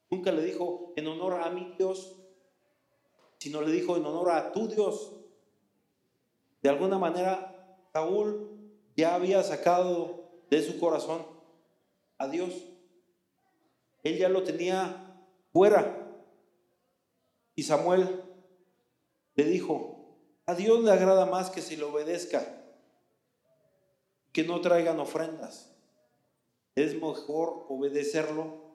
Nunca 0.10 0.32
le 0.32 0.43
dijo 0.43 0.93
en 0.96 1.08
honor 1.08 1.41
a 1.41 1.50
mi 1.50 1.74
Dios, 1.78 2.15
sino 3.39 3.62
le 3.62 3.72
dijo 3.72 3.98
en 3.98 4.06
honor 4.06 4.32
a 4.32 4.52
tu 4.52 4.67
Dios. 4.67 5.13
De 6.62 6.70
alguna 6.70 6.98
manera, 6.98 7.80
Saúl 7.93 8.58
ya 8.96 9.15
había 9.15 9.43
sacado 9.43 10.30
de 10.50 10.62
su 10.62 10.80
corazón 10.80 11.26
a 12.17 12.28
Dios. 12.28 12.54
Él 14.04 14.17
ya 14.17 14.30
lo 14.30 14.43
tenía 14.43 15.24
fuera. 15.52 16.04
Y 17.56 17.63
Samuel 17.63 18.24
le 19.36 19.43
dijo, 19.43 19.98
a 20.46 20.56
Dios 20.56 20.84
le 20.84 20.91
agrada 20.91 21.26
más 21.26 21.50
que 21.50 21.62
se 21.62 21.76
le 21.76 21.84
obedezca, 21.84 22.63
que 24.32 24.43
no 24.43 24.62
traigan 24.62 25.00
ofrendas. 25.00 25.76
Es 26.76 26.93
mejor 26.96 27.65
obedecerlo 27.70 28.67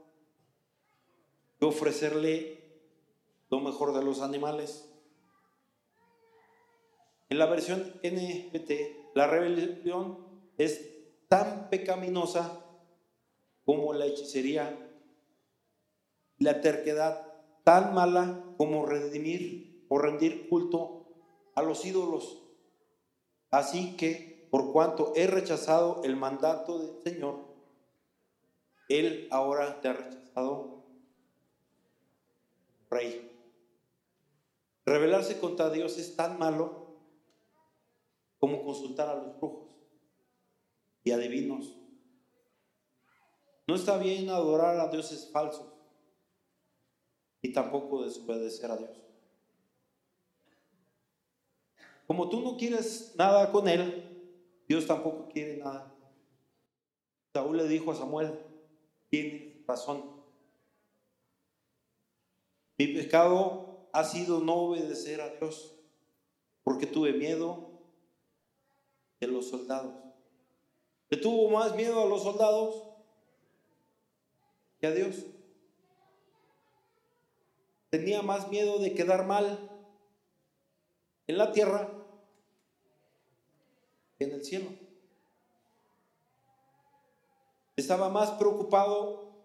ofrecerle 1.67 2.63
lo 3.51 3.61
mejor 3.61 3.95
de 3.95 4.03
los 4.03 4.21
animales. 4.21 4.89
En 7.29 7.39
la 7.39 7.47
versión 7.47 8.01
NBT, 8.03 9.15
la 9.15 9.27
rebelión 9.27 10.19
es 10.59 10.89
tan 11.29 11.71
pecaminosa 11.71 12.61
como 13.65 13.93
la 13.93 14.07
hechicería, 14.07 14.77
la 16.39 16.61
terquedad 16.61 17.27
tan 17.65 17.95
mala 17.95 18.45
como 18.57 18.87
redimir 18.87 19.87
o 19.89 19.99
rendir 19.99 20.49
culto 20.49 21.07
a 21.55 21.63
los 21.63 21.85
ídolos. 21.85 22.43
Así 23.51 23.97
que, 23.97 24.49
por 24.51 24.73
cuanto 24.73 25.13
he 25.15 25.27
rechazado 25.27 26.03
el 26.05 26.17
mandato 26.17 26.79
del 26.79 27.03
Señor, 27.03 27.37
Él 28.89 29.29
ahora 29.31 29.81
te 29.81 29.89
ha 29.89 29.93
rechazado 29.93 30.82
rey. 32.93 33.31
Rebelarse 34.85 35.39
contra 35.41 35.71
Dios 35.71 35.99
es 35.99 36.15
tan 36.17 36.39
malo 36.39 36.83
como 38.39 38.65
consultar 38.65 39.09
a 39.09 39.15
los 39.15 39.39
brujos 39.39 39.69
y 41.05 41.13
adivinos 41.13 41.77
No 43.67 43.75
está 43.75 43.99
bien 43.99 44.29
adorar 44.29 44.79
a 44.81 44.89
dioses 44.89 45.31
falsos 45.33 45.73
y 47.41 47.53
tampoco 47.53 48.05
desobedecer 48.05 48.71
a 48.71 48.77
Dios. 48.77 49.03
Como 52.07 52.29
tú 52.29 52.41
no 52.41 52.57
quieres 52.57 53.15
nada 53.17 53.51
con 53.51 53.69
él, 53.69 54.13
Dios 54.69 54.87
tampoco 54.87 55.29
quiere 55.29 55.57
nada. 55.57 55.93
Saúl 57.33 57.57
le 57.57 57.67
dijo 57.67 57.91
a 57.91 57.97
Samuel, 57.97 58.39
tiene 59.09 59.65
razón. 59.67 60.12
Mi 62.83 62.89
pecado 62.89 63.87
ha 63.93 64.03
sido 64.03 64.41
no 64.41 64.55
obedecer 64.55 65.21
a 65.21 65.29
Dios, 65.29 65.73
porque 66.65 66.85
tuve 66.85 67.13
miedo 67.13 67.79
de 69.21 69.29
los 69.29 69.51
soldados. 69.51 69.95
¿Le 71.09 71.17
tuvo 71.17 71.49
más 71.51 71.77
miedo 71.77 72.03
a 72.03 72.07
los 72.07 72.25
soldados 72.25 72.83
que 74.81 74.89
a 74.89 74.91
Dios? 74.91 75.15
Tenía 77.89 78.21
más 78.21 78.49
miedo 78.49 78.81
de 78.81 78.95
quedar 78.95 79.27
mal 79.27 79.71
en 81.29 81.39
la 81.39 81.53
tierra 81.53 81.89
que 84.19 84.25
en 84.25 84.33
el 84.33 84.45
cielo. 84.45 84.71
Estaba 87.77 88.09
más 88.09 88.33
preocupado 88.33 89.37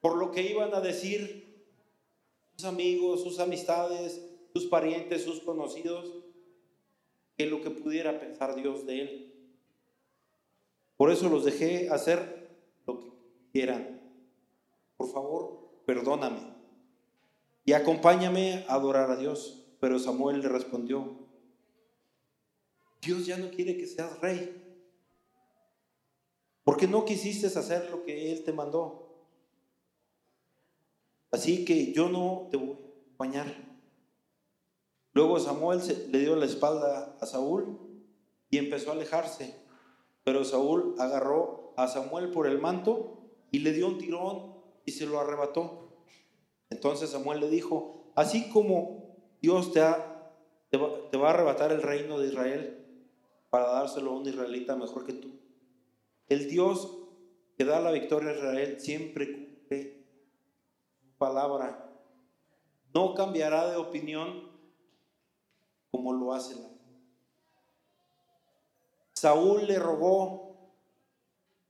por 0.00 0.16
lo 0.16 0.32
que 0.32 0.42
iban 0.42 0.74
a 0.74 0.80
decir 0.80 1.53
amigos, 2.64 3.22
sus 3.22 3.38
amistades, 3.38 4.24
sus 4.52 4.66
parientes, 4.66 5.22
sus 5.22 5.40
conocidos, 5.40 6.24
que 7.36 7.46
lo 7.46 7.60
que 7.60 7.70
pudiera 7.70 8.20
pensar 8.20 8.54
Dios 8.54 8.86
de 8.86 9.00
él. 9.00 9.34
Por 10.96 11.10
eso 11.10 11.28
los 11.28 11.44
dejé 11.44 11.90
hacer 11.90 12.48
lo 12.86 13.00
que 13.00 13.12
quieran. 13.52 14.00
Por 14.96 15.10
favor, 15.10 15.82
perdóname 15.86 16.54
y 17.64 17.72
acompáñame 17.72 18.64
a 18.68 18.74
adorar 18.74 19.10
a 19.10 19.16
Dios. 19.16 19.60
Pero 19.80 19.98
Samuel 19.98 20.40
le 20.40 20.48
respondió, 20.48 21.18
Dios 23.02 23.26
ya 23.26 23.36
no 23.36 23.50
quiere 23.50 23.76
que 23.76 23.86
seas 23.86 24.18
rey, 24.20 24.62
porque 26.62 26.86
no 26.86 27.04
quisiste 27.04 27.46
hacer 27.46 27.90
lo 27.90 28.02
que 28.04 28.32
Él 28.32 28.44
te 28.44 28.52
mandó. 28.52 29.03
Así 31.34 31.64
que 31.64 31.92
yo 31.92 32.08
no 32.08 32.46
te 32.52 32.56
voy 32.56 32.68
a 32.68 32.74
acompañar. 32.74 33.46
Luego 35.14 35.40
Samuel 35.40 35.80
le 36.12 36.20
dio 36.20 36.36
la 36.36 36.44
espalda 36.44 37.16
a 37.20 37.26
Saúl 37.26 37.76
y 38.50 38.58
empezó 38.58 38.90
a 38.90 38.94
alejarse. 38.94 39.52
Pero 40.22 40.44
Saúl 40.44 40.94
agarró 40.96 41.74
a 41.76 41.88
Samuel 41.88 42.30
por 42.30 42.46
el 42.46 42.60
manto 42.60 43.32
y 43.50 43.58
le 43.58 43.72
dio 43.72 43.88
un 43.88 43.98
tirón 43.98 44.54
y 44.84 44.92
se 44.92 45.06
lo 45.06 45.18
arrebató. 45.18 46.04
Entonces 46.70 47.10
Samuel 47.10 47.40
le 47.40 47.50
dijo, 47.50 48.12
así 48.14 48.48
como 48.50 49.16
Dios 49.42 49.72
te, 49.72 49.80
te, 50.70 50.78
va, 50.78 51.26
a 51.26 51.30
arrebatar 51.30 51.72
el 51.72 51.82
reino 51.82 52.20
de 52.20 52.28
Israel 52.28 53.10
para 53.50 53.72
dárselo 53.72 54.12
a 54.12 54.18
un 54.20 54.28
israelita 54.28 54.76
mejor 54.76 55.04
que 55.04 55.14
tú, 55.14 55.32
el 56.28 56.48
Dios 56.48 56.96
que 57.58 57.64
da 57.64 57.80
la 57.80 57.90
victoria 57.90 58.30
a 58.30 58.34
Israel 58.34 58.80
siempre 58.80 59.32
cumple 59.32 60.03
palabra. 61.18 61.90
No 62.94 63.14
cambiará 63.14 63.70
de 63.70 63.76
opinión 63.76 64.50
como 65.90 66.12
lo 66.12 66.32
hace 66.32 66.54
la 66.56 66.74
Saúl 69.24 69.66
le 69.66 69.78
rogó, 69.78 70.70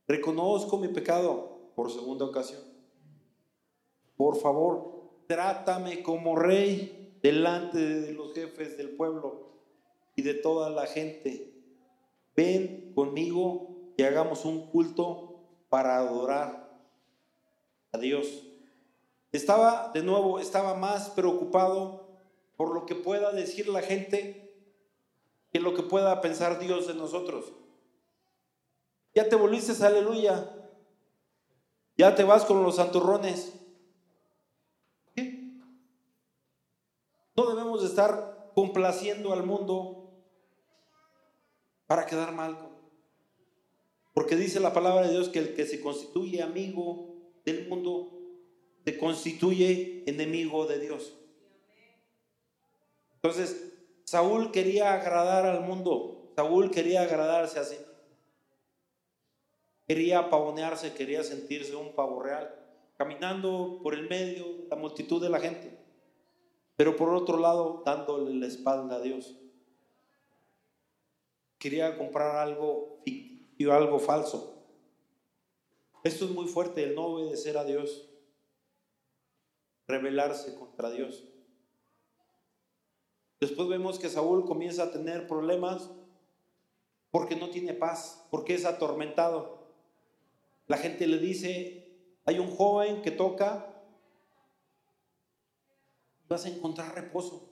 reconozco 0.07 0.77
mi 0.77 0.89
pecado 0.89 1.71
por 1.75 1.89
segunda 1.89 2.25
ocasión. 2.25 2.61
Por 4.17 4.35
favor, 4.35 5.23
trátame 5.27 6.03
como 6.03 6.35
rey 6.35 7.17
delante 7.21 7.77
de 7.77 8.11
los 8.11 8.33
jefes 8.33 8.77
del 8.77 8.89
pueblo 8.97 9.53
y 10.15 10.21
de 10.21 10.33
toda 10.33 10.69
la 10.69 10.85
gente. 10.85 11.53
Ven 12.35 12.91
conmigo 12.93 13.93
y 13.95 14.03
hagamos 14.03 14.43
un 14.43 14.67
culto 14.67 15.39
para 15.69 15.97
adorar 15.97 16.77
a 17.91 17.97
Dios. 17.97 18.43
Estaba, 19.35 19.91
de 19.93 20.01
nuevo, 20.01 20.39
estaba 20.39 20.75
más 20.75 21.09
preocupado 21.09 22.07
por 22.55 22.73
lo 22.73 22.85
que 22.85 22.95
pueda 22.95 23.33
decir 23.33 23.67
la 23.67 23.81
gente 23.81 24.55
que 25.51 25.59
lo 25.59 25.73
que 25.73 25.83
pueda 25.83 26.21
pensar 26.21 26.57
Dios 26.57 26.87
de 26.87 26.93
nosotros. 26.93 27.51
Ya 29.13 29.27
te 29.27 29.35
volviste, 29.35 29.73
aleluya. 29.85 30.49
Ya 31.97 32.15
te 32.15 32.23
vas 32.23 32.45
con 32.45 32.63
los 32.63 32.77
santurrones. 32.77 33.53
No 37.35 37.49
debemos 37.49 37.83
estar 37.83 38.51
complaciendo 38.55 39.33
al 39.33 39.43
mundo 39.43 40.13
para 41.87 42.05
quedar 42.05 42.31
mal. 42.31 42.69
Porque 44.13 44.37
dice 44.37 44.61
la 44.61 44.71
palabra 44.71 45.05
de 45.05 45.11
Dios 45.11 45.27
que 45.27 45.39
el 45.39 45.55
que 45.55 45.65
se 45.65 45.81
constituye 45.81 46.41
amigo 46.41 47.15
del 47.43 47.67
mundo 47.67 48.15
se 48.85 48.97
constituye 48.99 50.03
enemigo 50.05 50.67
de 50.67 50.79
Dios. 50.79 51.17
Entonces, 53.15 53.73
Saúl 54.03 54.51
quería 54.51 54.93
agradar 54.93 55.47
al 55.47 55.61
mundo, 55.61 56.31
Saúl 56.35 56.69
quería 56.69 57.01
agradarse 57.01 57.59
a 57.59 57.63
sí. 57.63 57.77
Quería 59.87 60.29
pavonearse, 60.29 60.93
quería 60.93 61.23
sentirse 61.23 61.75
un 61.75 61.93
pavo 61.93 62.21
real, 62.21 62.53
caminando 62.95 63.79
por 63.81 63.95
el 63.95 64.07
medio 64.07 64.45
la 64.69 64.75
multitud 64.75 65.21
de 65.21 65.29
la 65.29 65.39
gente, 65.39 65.75
pero 66.75 66.95
por 66.95 67.09
otro 67.09 67.39
lado 67.39 67.81
dándole 67.83 68.35
la 68.35 68.45
espalda 68.45 68.97
a 68.97 69.01
Dios. 69.01 69.35
Quería 71.57 71.97
comprar 71.97 72.35
algo 72.35 72.99
ficticio, 73.03 73.73
algo 73.73 73.97
falso. 73.97 74.51
Esto 76.03 76.25
es 76.25 76.31
muy 76.31 76.45
fuerte, 76.47 76.83
el 76.83 76.93
no 76.93 77.05
obedecer 77.05 77.57
a 77.57 77.63
Dios, 77.63 78.04
rebelarse 79.87 80.55
contra 80.55 80.89
Dios. 80.89 81.27
Después 83.39 83.67
vemos 83.67 83.99
que 83.99 84.09
Saúl 84.09 84.45
comienza 84.45 84.83
a 84.83 84.91
tener 84.91 85.27
problemas 85.27 85.91
porque 87.11 87.35
no 87.35 87.49
tiene 87.49 87.73
paz, 87.73 88.27
porque 88.31 88.55
es 88.55 88.65
atormentado. 88.65 89.69
La 90.67 90.77
gente 90.77 91.07
le 91.07 91.19
dice, 91.19 91.85
hay 92.25 92.39
un 92.39 92.49
joven 92.49 93.01
que 93.01 93.11
toca, 93.11 93.73
vas 96.27 96.45
a 96.45 96.49
encontrar 96.49 96.95
reposo. 96.95 97.51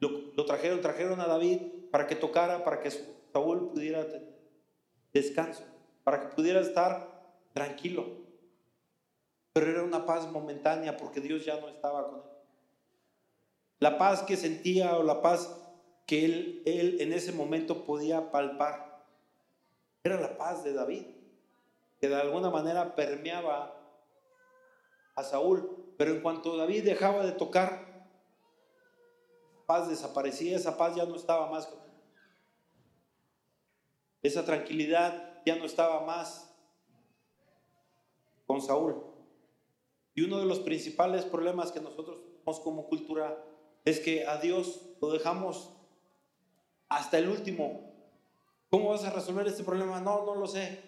Lo, 0.00 0.44
trajeron, 0.44 0.80
trajeron 0.80 1.20
a 1.20 1.26
David 1.26 1.60
para 1.90 2.06
que 2.06 2.16
tocara, 2.16 2.64
para 2.64 2.80
que 2.80 2.90
Saúl 2.90 3.70
pudiera 3.70 4.06
tener 4.06 4.36
descanso, 5.12 5.64
para 6.04 6.20
que 6.20 6.34
pudiera 6.34 6.60
estar 6.60 7.24
tranquilo. 7.52 8.25
Pero 9.56 9.70
era 9.70 9.82
una 9.82 10.04
paz 10.04 10.30
momentánea 10.30 10.98
porque 10.98 11.18
Dios 11.18 11.46
ya 11.46 11.58
no 11.58 11.70
estaba 11.70 12.10
con 12.10 12.16
él. 12.16 12.30
La 13.78 13.96
paz 13.96 14.22
que 14.22 14.36
sentía 14.36 14.98
o 14.98 15.02
la 15.02 15.22
paz 15.22 15.50
que 16.06 16.26
él, 16.26 16.62
él 16.66 17.00
en 17.00 17.14
ese 17.14 17.32
momento 17.32 17.86
podía 17.86 18.30
palpar 18.30 19.02
era 20.04 20.20
la 20.20 20.36
paz 20.36 20.62
de 20.62 20.74
David, 20.74 21.06
que 21.98 22.06
de 22.06 22.16
alguna 22.16 22.50
manera 22.50 22.94
permeaba 22.94 23.74
a 25.14 25.24
Saúl. 25.24 25.94
Pero 25.96 26.10
en 26.10 26.20
cuanto 26.20 26.58
David 26.58 26.84
dejaba 26.84 27.24
de 27.24 27.32
tocar, 27.32 28.06
paz 29.64 29.88
desaparecía, 29.88 30.58
esa 30.58 30.76
paz 30.76 30.96
ya 30.96 31.06
no 31.06 31.16
estaba 31.16 31.50
más 31.50 31.66
con 31.66 31.78
él. 31.78 31.92
Esa 34.20 34.44
tranquilidad 34.44 35.40
ya 35.46 35.56
no 35.56 35.64
estaba 35.64 36.04
más 36.04 36.54
con 38.46 38.60
Saúl. 38.60 39.15
Y 40.16 40.22
uno 40.22 40.38
de 40.38 40.46
los 40.46 40.60
principales 40.60 41.26
problemas 41.26 41.70
que 41.70 41.80
nosotros 41.80 42.22
tenemos 42.24 42.58
como 42.60 42.88
cultura 42.88 43.38
es 43.84 44.00
que 44.00 44.26
a 44.26 44.38
Dios 44.38 44.80
lo 45.00 45.12
dejamos 45.12 45.74
hasta 46.88 47.18
el 47.18 47.28
último. 47.28 47.92
¿Cómo 48.70 48.88
vas 48.88 49.04
a 49.04 49.10
resolver 49.10 49.46
este 49.46 49.62
problema? 49.62 50.00
No, 50.00 50.24
no 50.24 50.34
lo 50.34 50.46
sé. 50.46 50.80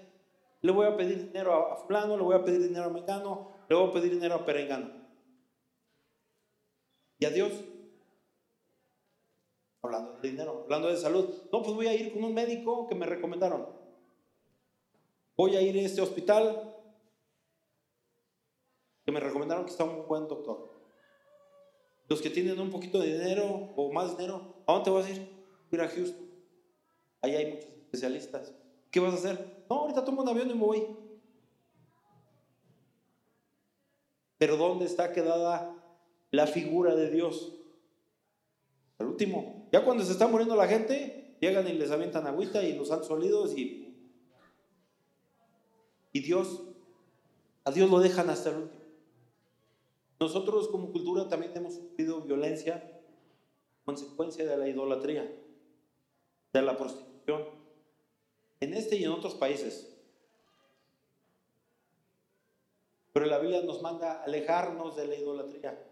Le 0.62 0.72
voy 0.72 0.86
a 0.86 0.96
pedir 0.96 1.26
dinero 1.26 1.52
a 1.52 1.76
fulano, 1.76 2.16
le 2.16 2.22
voy 2.22 2.36
a 2.36 2.42
pedir 2.42 2.62
dinero 2.62 2.86
a 2.86 2.88
mecano, 2.88 3.52
le 3.68 3.76
voy 3.76 3.90
a 3.90 3.92
pedir 3.92 4.12
dinero 4.12 4.34
a 4.34 4.46
perengano. 4.46 4.92
¿Y 7.18 7.26
a 7.26 7.30
Dios? 7.30 7.52
Hablando 9.82 10.20
de 10.22 10.30
dinero, 10.30 10.62
hablando 10.64 10.88
de 10.88 10.96
salud. 10.96 11.28
No, 11.52 11.62
pues 11.62 11.74
voy 11.74 11.86
a 11.86 11.94
ir 11.94 12.14
con 12.14 12.24
un 12.24 12.32
médico 12.32 12.88
que 12.88 12.94
me 12.94 13.04
recomendaron. 13.04 13.68
Voy 15.36 15.54
a 15.54 15.60
ir 15.60 15.76
a 15.76 15.82
este 15.82 16.00
hospital 16.00 16.67
que 19.08 19.12
me 19.12 19.20
recomendaron 19.20 19.64
que 19.64 19.70
está 19.70 19.84
un 19.84 20.06
buen 20.06 20.28
doctor. 20.28 20.68
Los 22.08 22.20
que 22.20 22.28
tienen 22.28 22.60
un 22.60 22.70
poquito 22.70 22.98
de 22.98 23.18
dinero 23.18 23.70
o 23.74 23.90
más 23.90 24.14
dinero, 24.14 24.62
¿a 24.66 24.74
dónde 24.74 24.90
vas 24.90 25.06
a 25.06 25.08
ir? 25.08 25.26
Ir 25.72 25.80
a 25.80 25.88
Houston. 25.88 26.28
Ahí 27.22 27.34
hay 27.34 27.54
muchos 27.54 27.70
especialistas. 27.70 28.52
¿Qué 28.90 29.00
vas 29.00 29.14
a 29.14 29.16
hacer? 29.16 29.64
No, 29.70 29.76
ahorita 29.76 30.04
tomo 30.04 30.20
un 30.20 30.28
avión 30.28 30.50
y 30.50 30.52
me 30.52 30.60
voy. 30.60 30.86
Pero 34.36 34.58
¿dónde 34.58 34.84
está 34.84 35.10
quedada 35.10 35.74
la 36.30 36.46
figura 36.46 36.94
de 36.94 37.08
Dios? 37.08 37.54
Al 38.98 39.06
último, 39.06 39.70
ya 39.72 39.86
cuando 39.86 40.04
se 40.04 40.12
está 40.12 40.26
muriendo 40.26 40.54
la 40.54 40.68
gente, 40.68 41.38
llegan 41.40 41.66
y 41.66 41.72
les 41.72 41.90
avientan 41.90 42.26
agüita 42.26 42.62
y 42.62 42.74
los 42.74 42.90
han 42.90 43.02
solidos 43.02 43.56
y 43.56 43.86
y 46.12 46.20
Dios, 46.20 46.62
a 47.64 47.70
Dios 47.70 47.88
lo 47.88 48.00
dejan 48.00 48.28
hasta 48.28 48.50
el 48.50 48.56
último. 48.56 48.77
Nosotros 50.20 50.68
como 50.68 50.90
cultura 50.90 51.28
también 51.28 51.56
hemos 51.56 51.74
sufrido 51.74 52.20
violencia 52.22 52.94
consecuencia 53.88 54.44
de 54.44 54.54
la 54.58 54.68
idolatría, 54.68 55.34
de 56.52 56.60
la 56.60 56.76
prostitución, 56.76 57.42
en 58.60 58.74
este 58.74 58.96
y 58.96 59.04
en 59.04 59.12
otros 59.12 59.34
países. 59.34 59.96
Pero 63.14 63.24
la 63.24 63.38
Biblia 63.38 63.62
nos 63.62 63.80
manda 63.80 64.22
alejarnos 64.24 64.94
de 64.94 65.06
la 65.06 65.14
idolatría, 65.14 65.82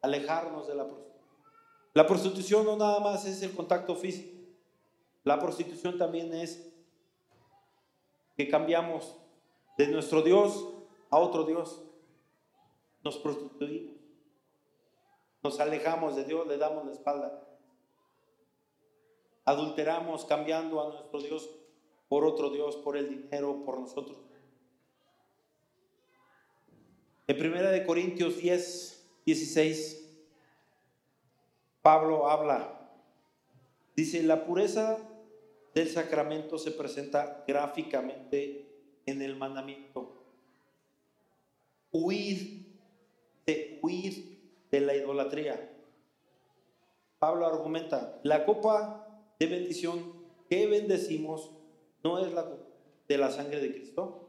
alejarnos 0.00 0.66
de 0.66 0.74
la 0.74 0.84
prostitución. 0.86 1.22
La 1.92 2.06
prostitución 2.06 2.64
no 2.64 2.76
nada 2.78 3.00
más 3.00 3.26
es 3.26 3.42
el 3.42 3.52
contacto 3.52 3.94
físico, 3.94 4.32
la 5.22 5.38
prostitución 5.38 5.98
también 5.98 6.32
es 6.32 6.72
que 8.38 8.48
cambiamos 8.48 9.18
de 9.76 9.88
nuestro 9.88 10.22
Dios 10.22 10.66
a 11.10 11.18
otro 11.18 11.44
Dios. 11.44 11.82
Nos 13.02 13.18
prostituimos. 13.18 13.96
Nos 15.42 15.58
alejamos 15.58 16.14
de 16.16 16.24
Dios, 16.24 16.46
le 16.46 16.56
damos 16.56 16.84
la 16.86 16.92
espalda. 16.92 17.48
Adulteramos 19.44 20.24
cambiando 20.24 20.80
a 20.80 20.88
nuestro 20.90 21.20
Dios 21.20 21.50
por 22.08 22.24
otro 22.24 22.50
Dios, 22.50 22.76
por 22.76 22.96
el 22.96 23.08
dinero, 23.08 23.64
por 23.64 23.80
nosotros. 23.80 24.18
En 27.26 27.38
primera 27.38 27.70
de 27.70 27.86
Corintios 27.86 28.36
10, 28.36 29.08
16, 29.24 30.02
Pablo 31.80 32.28
habla, 32.28 32.90
dice, 33.96 34.22
la 34.22 34.44
pureza 34.44 34.98
del 35.74 35.88
sacramento 35.88 36.58
se 36.58 36.70
presenta 36.70 37.44
gráficamente 37.48 38.68
en 39.06 39.22
el 39.22 39.36
mandamiento. 39.36 40.22
Huir 41.90 42.61
huir 43.82 44.40
de 44.70 44.80
la 44.80 44.94
idolatría. 44.94 45.70
Pablo 47.18 47.46
argumenta, 47.46 48.20
la 48.24 48.44
copa 48.44 49.06
de 49.38 49.46
bendición 49.46 50.12
que 50.48 50.66
bendecimos 50.66 51.50
no 52.02 52.18
es 52.18 52.32
la 52.32 52.46
de 53.08 53.18
la 53.18 53.30
sangre 53.30 53.60
de 53.60 53.72
Cristo. 53.74 54.28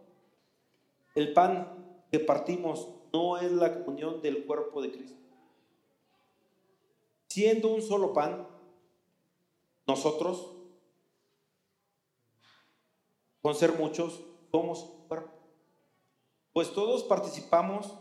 El 1.15 1.33
pan 1.33 2.05
que 2.11 2.19
partimos 2.19 2.89
no 3.11 3.37
es 3.37 3.51
la 3.51 3.73
comunión 3.73 4.21
del 4.21 4.45
cuerpo 4.45 4.81
de 4.81 4.91
Cristo. 4.91 5.17
Siendo 7.27 7.69
un 7.69 7.81
solo 7.81 8.13
pan, 8.13 8.47
nosotros, 9.87 10.51
con 13.41 13.55
ser 13.55 13.73
muchos, 13.73 14.21
somos 14.51 14.83
cuerpo. 15.07 15.31
Pues 16.53 16.73
todos 16.73 17.03
participamos 17.03 17.91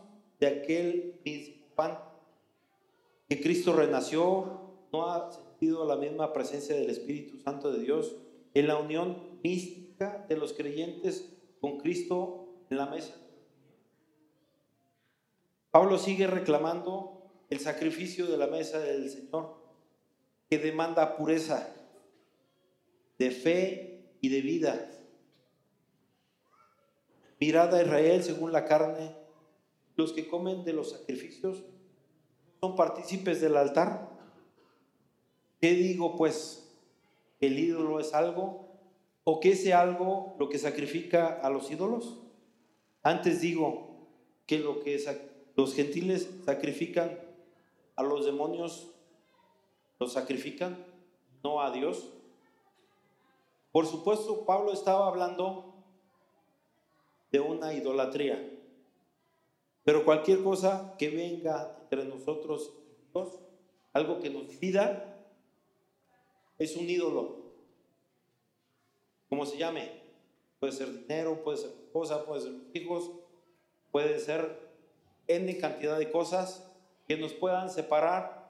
de 0.43 0.49
aquel 0.49 1.21
mismo 1.25 1.69
pan. 1.77 2.01
Que 3.29 3.41
Cristo 3.41 3.73
renació, 3.73 4.73
no 4.93 5.09
ha 5.09 5.31
sentido 5.31 5.87
la 5.87 5.95
misma 5.95 6.33
presencia 6.33 6.75
del 6.75 6.91
Espíritu 6.91 7.39
Santo 7.39 7.71
de 7.71 7.79
Dios 7.79 8.17
en 8.53 8.67
la 8.67 8.77
unión 8.77 9.39
mística 9.45 10.27
de 10.29 10.37
los 10.37 10.53
creyentes 10.53 11.33
con 11.61 11.79
Cristo 11.79 12.57
en 12.71 12.77
la 12.77 12.87
mesa. 12.87 13.15
Pablo 15.71 15.97
sigue 15.97 16.27
reclamando 16.27 17.23
el 17.49 17.61
sacrificio 17.61 18.27
de 18.27 18.37
la 18.37 18.49
mesa 18.49 18.81
del 18.81 19.09
Señor, 19.11 19.63
que 20.51 20.59
demanda 20.59 21.17
pureza 21.17 21.73
de 23.17 23.31
fe 23.31 24.17
y 24.21 24.29
de 24.29 24.41
vida. 24.41 24.91
Mirad 27.39 27.73
a 27.77 27.83
Israel 27.83 28.25
según 28.25 28.51
la 28.51 28.65
carne, 28.65 29.22
los 29.97 30.13
que 30.13 30.29
comen 30.29 30.65
de 30.65 30.73
los 30.73 30.91
sacrificios 30.91 31.63
son 32.61 32.77
partícipes 32.77 33.41
del 33.41 33.57
altar. 33.57 34.09
¿Qué 35.61 35.75
digo 35.75 36.17
pues? 36.17 36.71
¿El 37.41 37.59
ídolo 37.59 38.01
es 38.01 38.15
algo? 38.15 38.69
¿O 39.25 39.41
que 39.41 39.53
ese 39.53 39.75
algo 39.75 40.35
lo 40.39 40.49
que 40.49 40.59
sacrifica 40.59 41.41
a 41.43 41.51
los 41.51 41.71
ídolos? 41.71 42.21
Antes 43.03 43.41
digo 43.41 44.09
que 44.47 44.59
lo 44.59 44.81
que 44.81 45.01
los 45.57 45.75
gentiles 45.75 46.29
sacrifican 46.45 47.19
a 47.97 48.03
los 48.03 48.25
demonios, 48.25 48.91
los 49.99 50.13
sacrifican, 50.13 50.85
no 51.43 51.61
a 51.63 51.71
Dios. 51.71 52.13
Por 53.71 53.87
supuesto, 53.87 54.45
Pablo 54.45 54.73
estaba 54.73 55.07
hablando 55.07 55.75
de 57.31 57.41
una 57.41 57.75
idolatría. 57.75 58.52
Pero 59.85 60.05
cualquier 60.05 60.43
cosa 60.43 60.95
que 60.99 61.11
venga 61.11 61.77
entre 61.83 62.05
nosotros 62.05 62.73
y 62.91 63.13
Dios, 63.13 63.41
algo 63.93 64.21
que 64.21 64.31
nos 64.31 64.49
divida, 64.49 65.13
es 66.59 66.77
un 66.77 66.89
ídolo. 66.89 67.43
Como 69.29 69.47
se 69.47 69.59
llame. 69.59 70.03
Puede 70.61 70.73
ser 70.73 70.93
dinero, 70.93 71.43
puede 71.43 71.59
ser 71.59 71.71
esposa, 71.71 72.25
puede 72.25 72.43
ser 72.43 72.53
hijos, 72.75 73.11
puede 73.91 74.21
ser 74.21 74.71
N 75.27 75.59
cantidad 75.59 75.99
de 75.99 76.13
cosas 76.13 76.71
que 77.09 77.17
nos 77.17 77.33
puedan 77.33 77.69
separar 77.69 78.49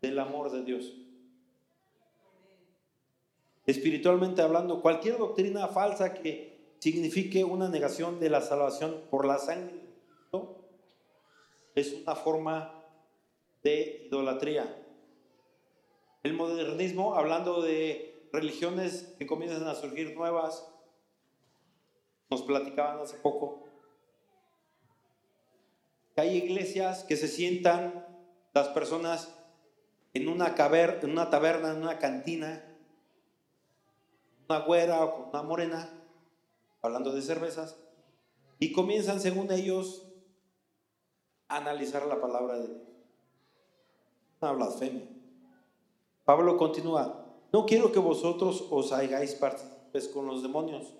del 0.00 0.18
amor 0.18 0.50
de 0.50 0.64
Dios. 0.64 0.94
Espiritualmente 3.66 4.42
hablando, 4.42 4.80
cualquier 4.80 5.18
doctrina 5.18 5.68
falsa 5.68 6.14
que 6.14 6.47
signifique 6.78 7.44
una 7.44 7.68
negación 7.68 8.20
de 8.20 8.30
la 8.30 8.40
salvación 8.40 9.02
por 9.10 9.26
la 9.26 9.38
sangre 9.38 9.88
es 11.78 11.92
una 11.92 12.14
forma 12.14 12.84
de 13.62 14.06
idolatría. 14.06 14.84
El 16.22 16.34
modernismo, 16.34 17.14
hablando 17.14 17.62
de 17.62 18.28
religiones 18.32 19.14
que 19.18 19.26
comienzan 19.26 19.66
a 19.66 19.74
surgir 19.74 20.14
nuevas, 20.14 20.68
nos 22.30 22.42
platicaban 22.42 23.00
hace 23.00 23.16
poco, 23.18 23.64
que 26.14 26.20
hay 26.20 26.36
iglesias 26.36 27.04
que 27.04 27.16
se 27.16 27.28
sientan 27.28 28.06
las 28.52 28.68
personas 28.68 29.34
en 30.14 30.28
una, 30.28 30.54
caver, 30.54 31.00
en 31.02 31.10
una 31.10 31.30
taberna, 31.30 31.70
en 31.70 31.82
una 31.82 31.98
cantina, 31.98 32.64
una 34.48 34.58
güera 34.60 35.04
o 35.04 35.14
con 35.14 35.28
una 35.28 35.42
morena, 35.42 35.97
hablando 36.82 37.12
de 37.12 37.22
cervezas, 37.22 37.76
y 38.58 38.72
comienzan, 38.72 39.20
según 39.20 39.52
ellos, 39.52 40.08
a 41.48 41.56
analizar 41.56 42.06
la 42.06 42.20
palabra 42.20 42.58
de 42.58 42.68
Dios. 42.68 42.82
Una 44.40 44.52
blasfemia. 44.52 45.08
Pablo 46.24 46.56
continúa, 46.56 47.24
no 47.52 47.66
quiero 47.66 47.92
que 47.92 47.98
vosotros 47.98 48.66
os 48.70 48.92
hagáis 48.92 49.34
partícipes 49.34 50.08
con 50.08 50.26
los 50.26 50.42
demonios. 50.42 50.94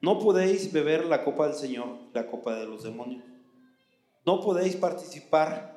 No 0.00 0.18
podéis 0.18 0.70
beber 0.72 1.06
la 1.06 1.24
copa 1.24 1.46
del 1.46 1.56
Señor, 1.56 1.96
la 2.12 2.26
copa 2.30 2.54
de 2.54 2.66
los 2.66 2.82
demonios. 2.82 3.24
No 4.26 4.40
podéis 4.40 4.76
participar 4.76 5.74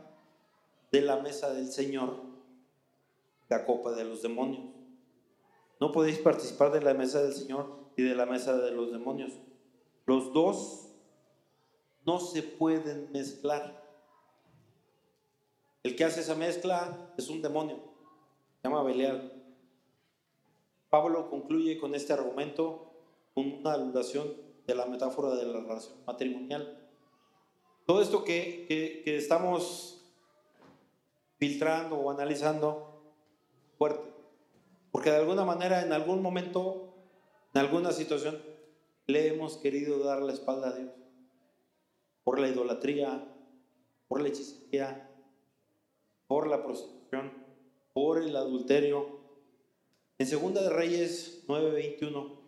de 0.91 1.01
la 1.01 1.17
mesa 1.17 1.53
del 1.53 1.71
Señor, 1.71 2.21
la 3.47 3.65
copa 3.65 3.91
de 3.93 4.03
los 4.03 4.21
demonios. 4.21 4.65
No 5.79 5.91
podéis 5.91 6.17
participar 6.19 6.71
de 6.71 6.81
la 6.81 6.93
mesa 6.93 7.21
del 7.21 7.33
Señor 7.33 7.86
y 7.97 8.03
de 8.03 8.15
la 8.15 8.25
mesa 8.25 8.55
de 8.55 8.71
los 8.71 8.91
demonios. 8.91 9.33
Los 10.05 10.31
dos 10.31 10.87
no 12.05 12.19
se 12.19 12.43
pueden 12.43 13.11
mezclar. 13.11 13.83
El 15.83 15.95
que 15.95 16.05
hace 16.05 16.21
esa 16.21 16.35
mezcla 16.35 17.11
es 17.17 17.27
un 17.29 17.41
demonio, 17.41 17.79
se 18.61 18.69
llama 18.69 18.83
Belial. 18.83 19.33
Pablo 20.89 21.29
concluye 21.29 21.77
con 21.77 21.95
este 21.95 22.13
argumento 22.13 22.93
con 23.33 23.51
una 23.51 23.73
aludación 23.73 24.33
de 24.65 24.75
la 24.75 24.85
metáfora 24.85 25.35
de 25.35 25.45
la 25.45 25.59
relación 25.59 25.95
matrimonial. 26.05 26.87
Todo 27.85 28.01
esto 28.01 28.23
que, 28.23 28.65
que, 28.67 29.01
que 29.03 29.17
estamos 29.17 30.05
filtrando 31.37 31.97
o 31.97 32.11
analizando, 32.11 33.01
fuerte, 33.77 34.01
porque 34.91 35.11
de 35.11 35.17
alguna 35.17 35.45
manera 35.45 35.81
en 35.81 35.93
algún 35.93 36.21
momento 36.21 36.96
en 37.57 37.63
alguna 37.63 37.91
situación 37.91 38.39
le 39.07 39.29
hemos 39.29 39.57
querido 39.57 39.97
dar 40.03 40.21
la 40.21 40.31
espalda 40.31 40.67
a 40.67 40.73
Dios 40.73 40.91
por 42.23 42.39
la 42.39 42.49
idolatría, 42.49 43.33
por 44.07 44.21
la 44.21 44.27
hechicería, 44.27 45.09
por 46.27 46.45
la 46.45 46.63
prostitución, 46.63 47.33
por 47.95 48.21
el 48.21 48.35
adulterio. 48.35 49.21
En 50.19 50.27
Segunda 50.27 50.61
de 50.61 50.69
Reyes 50.69 51.45
9:21 51.47 52.39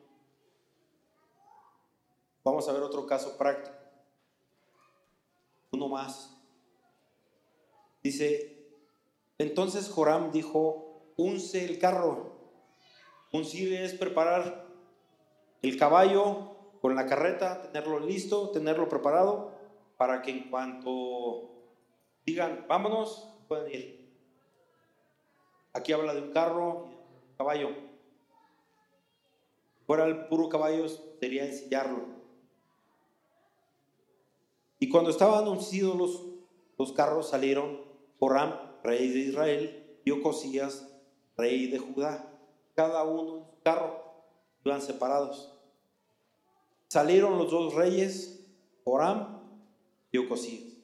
vamos 2.43 2.69
a 2.69 2.73
ver 2.73 2.83
otro 2.83 3.07
caso 3.07 3.35
práctico. 3.35 3.77
más. 5.89 6.37
Dice, 8.03 8.77
entonces 9.39 9.89
Joram 9.89 10.31
dijo, 10.31 11.13
unce 11.17 11.65
el 11.65 11.79
carro. 11.79 12.37
Uncir 13.31 13.73
es 13.73 13.93
preparar 13.93 14.68
el 15.61 15.77
caballo 15.77 16.55
con 16.81 16.95
la 16.95 17.05
carreta, 17.05 17.61
tenerlo 17.61 17.99
listo, 17.99 18.49
tenerlo 18.51 18.87
preparado, 18.87 19.51
para 19.97 20.21
que 20.21 20.31
en 20.31 20.49
cuanto 20.49 21.49
digan, 22.25 22.65
vámonos, 22.67 23.27
puedan 23.47 23.69
ir. 23.71 24.09
Aquí 25.73 25.91
habla 25.91 26.13
de 26.13 26.21
un 26.21 26.31
carro 26.31 26.87
y 26.87 26.95
de 26.95 27.27
un 27.27 27.35
caballo. 27.37 27.69
Fuera 29.85 30.05
el 30.05 30.27
puro 30.27 30.49
caballo 30.49 30.87
sería 31.19 31.45
ensillarlo. 31.45 32.19
Y 34.79 34.87
cuando 34.87 35.09
estaban 35.09 35.47
uncidos 35.47 35.97
los, 35.97 36.25
los 36.77 36.93
carros, 36.93 37.29
salieron 37.29 37.81
Joram, 38.19 38.53
rey 38.83 39.09
de 39.09 39.19
Israel, 39.19 39.99
y 40.05 40.11
Ocosías, 40.11 40.87
rey 41.35 41.67
de 41.67 41.79
Judá. 41.79 42.31
Cada 42.75 43.03
uno 43.03 43.37
en 43.37 43.45
su 43.45 43.61
carro, 43.61 43.98
iban 44.69 44.81
separados. 44.81 45.51
Salieron 46.87 47.37
los 47.37 47.51
dos 47.51 47.73
reyes, 47.73 48.47
Joram 48.83 49.41
y 50.11 50.17
Ocosías. 50.19 50.77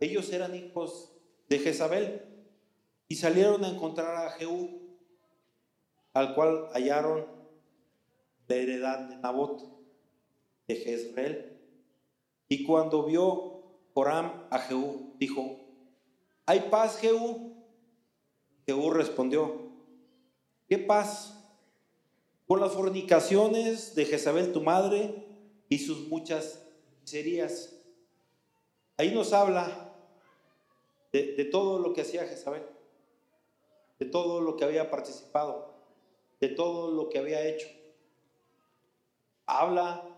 Ellos 0.00 0.32
eran 0.32 0.54
hijos 0.54 1.12
de 1.48 1.58
Jezabel 1.58 2.22
y 3.08 3.16
salieron 3.16 3.64
a 3.64 3.68
encontrar 3.68 4.26
a 4.26 4.30
Jehú, 4.30 4.98
al 6.12 6.34
cual 6.34 6.68
hallaron 6.72 7.26
la 8.46 8.54
heredad 8.56 9.08
de 9.08 9.16
Nabot, 9.16 9.62
de 10.66 10.76
Jezreel. 10.76 11.60
Y 12.48 12.64
cuando 12.64 13.04
vio 13.04 13.62
Joram 13.94 14.46
a 14.50 14.58
Jehú, 14.58 15.14
dijo, 15.18 15.60
¿hay 16.46 16.68
paz, 16.70 16.98
Jehú? 16.98 17.56
Jehú 18.66 18.90
respondió, 18.90 19.72
¿qué 20.68 20.78
paz? 20.78 21.37
Por 22.48 22.60
las 22.60 22.72
fornicaciones 22.72 23.94
de 23.94 24.06
Jezabel 24.06 24.54
tu 24.54 24.62
madre 24.62 25.26
y 25.68 25.80
sus 25.80 26.08
muchas 26.08 26.66
miserias. 27.02 27.78
Ahí 28.96 29.12
nos 29.14 29.34
habla 29.34 29.92
de, 31.12 31.34
de 31.34 31.44
todo 31.44 31.78
lo 31.78 31.92
que 31.92 32.00
hacía 32.00 32.26
Jezabel, 32.26 32.62
de 33.98 34.06
todo 34.06 34.40
lo 34.40 34.56
que 34.56 34.64
había 34.64 34.90
participado, 34.90 35.74
de 36.40 36.48
todo 36.48 36.90
lo 36.90 37.10
que 37.10 37.18
había 37.18 37.46
hecho. 37.46 37.68
Habla 39.44 40.08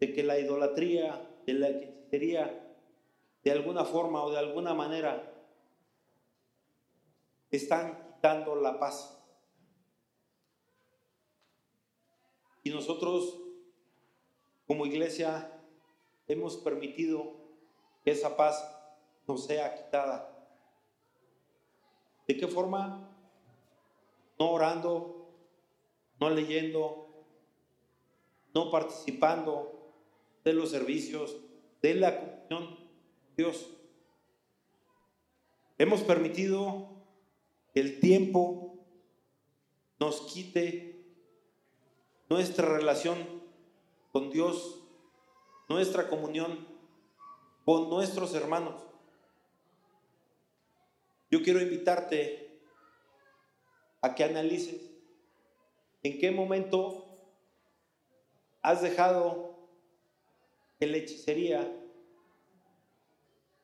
de 0.00 0.12
que 0.12 0.22
la 0.22 0.38
idolatría, 0.38 1.26
de 1.46 1.52
la 1.54 1.70
hechicería, 1.70 2.76
de 3.42 3.50
alguna 3.50 3.86
forma 3.86 4.22
o 4.22 4.30
de 4.30 4.38
alguna 4.38 4.74
manera, 4.74 5.32
están 7.50 8.16
quitando 8.16 8.54
la 8.54 8.78
paz. 8.78 9.23
Y 12.64 12.70
nosotros, 12.70 13.38
como 14.66 14.86
iglesia, 14.86 15.62
hemos 16.26 16.56
permitido 16.56 17.36
que 18.02 18.10
esa 18.10 18.36
paz 18.36 18.68
nos 19.28 19.44
sea 19.44 19.74
quitada. 19.74 20.30
¿De 22.26 22.36
qué 22.36 22.48
forma? 22.48 23.10
No 24.38 24.50
orando, 24.50 25.28
no 26.18 26.30
leyendo, 26.30 27.26
no 28.54 28.70
participando 28.70 29.92
de 30.42 30.54
los 30.54 30.70
servicios, 30.70 31.36
de 31.82 31.94
la 31.94 32.18
comunión 32.18 32.78
Dios. 33.36 33.70
Hemos 35.76 36.02
permitido 36.02 36.88
que 37.74 37.80
el 37.80 38.00
tiempo 38.00 38.78
nos 39.98 40.22
quite 40.32 40.93
nuestra 42.28 42.68
relación 42.68 43.42
con 44.12 44.30
Dios, 44.30 44.82
nuestra 45.68 46.08
comunión 46.08 46.66
con 47.64 47.88
nuestros 47.88 48.34
hermanos. 48.34 48.82
Yo 51.30 51.42
quiero 51.42 51.60
invitarte 51.60 52.60
a 54.00 54.14
que 54.14 54.24
analices 54.24 54.90
en 56.02 56.18
qué 56.18 56.30
momento 56.30 57.04
has 58.62 58.82
dejado 58.82 59.68
que 60.78 60.86
la 60.86 60.98
hechicería, 60.98 61.70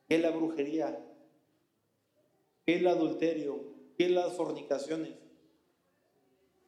que 0.07 0.17
la 0.17 0.31
brujería, 0.31 1.07
que 2.65 2.77
el 2.77 2.87
adulterio, 2.87 3.63
que 3.97 4.09
las 4.09 4.33
fornicaciones 4.33 5.13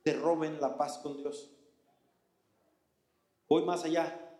te 0.04 0.14
roben 0.14 0.62
la 0.62 0.78
paz 0.78 1.00
con 1.00 1.18
Dios. 1.18 1.53
Voy 3.54 3.66
más 3.66 3.84
allá. 3.84 4.36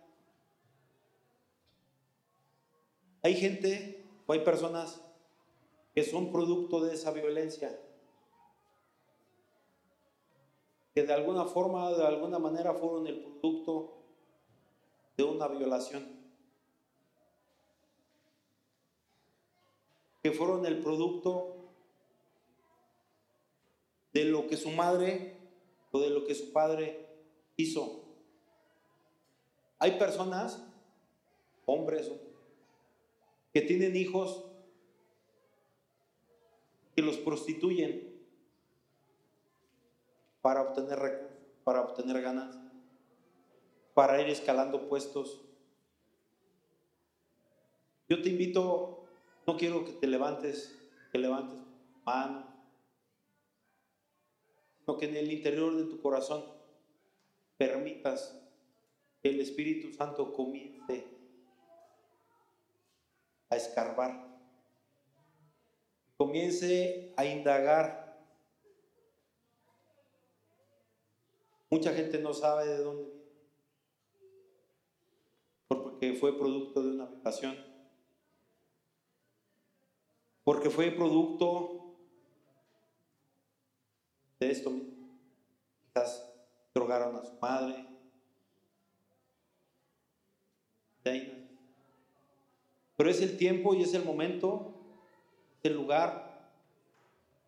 Hay 3.22 3.36
gente 3.36 4.04
o 4.26 4.32
hay 4.32 4.40
personas 4.40 5.00
que 5.94 6.02
son 6.02 6.32
producto 6.32 6.80
de 6.80 6.94
esa 6.94 7.12
violencia, 7.12 7.80
que 10.92 11.04
de 11.04 11.12
alguna 11.12 11.44
forma, 11.44 11.92
de 11.92 12.04
alguna 12.04 12.40
manera 12.40 12.74
fueron 12.74 13.06
el 13.06 13.22
producto 13.22 14.02
de 15.16 15.22
una 15.22 15.46
violación, 15.46 16.08
que 20.24 20.32
fueron 20.32 20.66
el 20.66 20.82
producto 20.82 21.54
de 24.12 24.24
lo 24.24 24.48
que 24.48 24.56
su 24.56 24.70
madre 24.70 25.36
o 25.92 26.00
de 26.00 26.10
lo 26.10 26.24
que 26.24 26.34
su 26.34 26.52
padre 26.52 27.06
hizo. 27.56 28.03
Hay 29.84 29.98
personas, 29.98 30.66
hombres, 31.66 32.10
que 33.52 33.60
tienen 33.60 33.94
hijos 33.94 34.46
que 36.96 37.02
los 37.02 37.18
prostituyen 37.18 38.18
para 40.40 40.62
obtener 40.62 40.98
recursos, 40.98 41.36
para 41.64 41.82
obtener 41.82 42.22
ganancias, 42.22 42.64
para 43.92 44.22
ir 44.22 44.30
escalando 44.30 44.88
puestos. 44.88 45.44
Yo 48.08 48.22
te 48.22 48.30
invito, 48.30 49.04
no 49.46 49.58
quiero 49.58 49.84
que 49.84 49.92
te 49.92 50.06
levantes, 50.06 50.80
que 51.12 51.18
levantes 51.18 51.58
mano, 52.06 52.46
sino 54.80 54.96
que 54.96 55.10
en 55.10 55.16
el 55.16 55.30
interior 55.30 55.76
de 55.76 55.84
tu 55.84 56.00
corazón 56.00 56.42
permitas 57.58 58.40
el 59.24 59.40
Espíritu 59.40 59.90
Santo 59.90 60.32
comience 60.34 61.08
a 63.48 63.56
escarbar, 63.56 64.38
comience 66.18 67.12
a 67.16 67.24
indagar. 67.24 68.04
Mucha 71.70 71.94
gente 71.94 72.18
no 72.18 72.34
sabe 72.34 72.66
de 72.66 72.78
dónde 72.78 73.10
viene, 73.10 73.24
porque 75.68 76.12
fue 76.12 76.38
producto 76.38 76.82
de 76.82 76.90
una 76.90 77.06
violación, 77.06 77.56
porque 80.44 80.68
fue 80.68 80.90
producto 80.90 81.96
de 84.38 84.50
esto 84.50 84.70
mismo. 84.70 85.18
Quizás 85.80 86.30
drogaron 86.74 87.16
a 87.16 87.24
su 87.24 87.34
madre, 87.40 87.93
pero 92.96 93.10
es 93.10 93.20
el 93.20 93.36
tiempo 93.36 93.74
y 93.74 93.82
es 93.82 93.92
el 93.94 94.04
momento, 94.04 94.72
el 95.62 95.74
lugar 95.74 96.50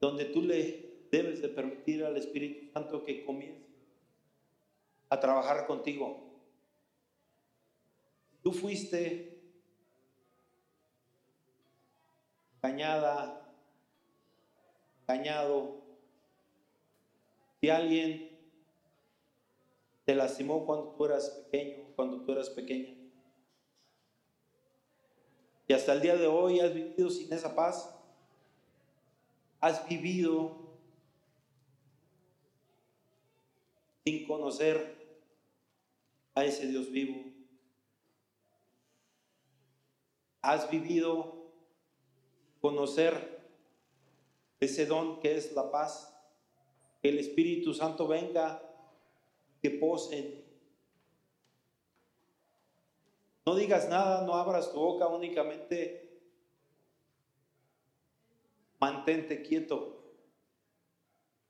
donde 0.00 0.26
tú 0.26 0.42
le 0.42 1.06
debes 1.10 1.40
de 1.40 1.48
permitir 1.48 2.04
al 2.04 2.16
Espíritu 2.16 2.70
Santo 2.72 3.04
que 3.04 3.24
comience 3.24 3.66
a 5.08 5.18
trabajar 5.18 5.66
contigo. 5.66 6.24
Tú 8.42 8.52
fuiste 8.52 9.40
cañada, 12.60 13.52
cañado, 15.06 15.82
si 17.60 17.70
alguien 17.70 18.36
te 20.04 20.14
lastimó 20.14 20.66
cuando 20.66 20.90
tú 20.90 21.04
eras 21.06 21.30
pequeño, 21.50 21.84
cuando 21.96 22.20
tú 22.22 22.32
eras 22.32 22.50
pequeña, 22.50 22.95
y 25.68 25.72
hasta 25.72 25.92
el 25.92 26.00
día 26.00 26.16
de 26.16 26.26
hoy 26.26 26.60
has 26.60 26.72
vivido 26.72 27.10
sin 27.10 27.32
esa 27.32 27.54
paz. 27.54 27.92
Has 29.60 29.88
vivido 29.88 30.56
sin 34.04 34.26
conocer 34.26 34.96
a 36.34 36.44
ese 36.44 36.68
Dios 36.68 36.90
vivo. 36.90 37.36
has 40.46 40.70
vivido 40.70 41.50
conocer 42.60 43.42
ese 44.60 44.86
don 44.86 45.18
que 45.18 45.36
es 45.36 45.52
la 45.52 45.72
paz, 45.72 46.16
que 47.02 47.08
el 47.08 47.18
Espíritu 47.18 47.74
Santo 47.74 48.06
venga, 48.06 48.62
que 49.60 49.70
pose 49.70 50.22
ti. 50.22 50.42
No 53.46 53.54
digas 53.54 53.88
nada, 53.88 54.26
no 54.26 54.34
abras 54.34 54.72
tu 54.72 54.80
boca, 54.80 55.06
únicamente 55.06 56.20
mantente 58.80 59.40
quieto 59.42 60.02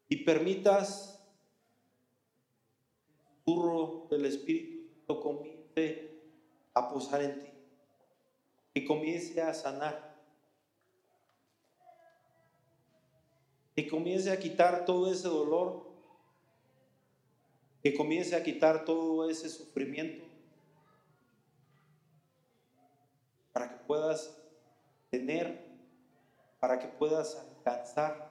y 0.06 0.16
permitas 0.16 1.18
el 3.46 3.54
burro 3.54 4.06
del 4.10 4.26
Espíritu 4.26 4.76
Santo 5.06 5.20
comience 5.22 6.20
a 6.74 6.88
posar 6.90 7.22
en 7.22 7.42
ti, 7.42 7.50
que 8.74 8.84
comience 8.84 9.40
a 9.40 9.54
sanar, 9.54 10.20
que 13.74 13.88
comience 13.88 14.30
a 14.30 14.38
quitar 14.38 14.84
todo 14.84 15.10
ese 15.10 15.28
dolor, 15.28 15.86
que 17.82 17.94
comience 17.94 18.36
a 18.36 18.42
quitar 18.42 18.84
todo 18.84 19.30
ese 19.30 19.48
sufrimiento 19.48 20.25
para 23.56 23.70
que 23.70 23.76
puedas 23.86 24.36
tener, 25.08 25.66
para 26.60 26.78
que 26.78 26.88
puedas 26.88 27.36
alcanzar 27.36 28.30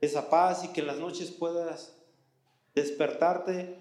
esa 0.00 0.30
paz 0.30 0.64
y 0.64 0.68
que 0.68 0.80
en 0.80 0.86
las 0.86 0.96
noches 0.96 1.30
puedas 1.30 1.94
despertarte 2.74 3.76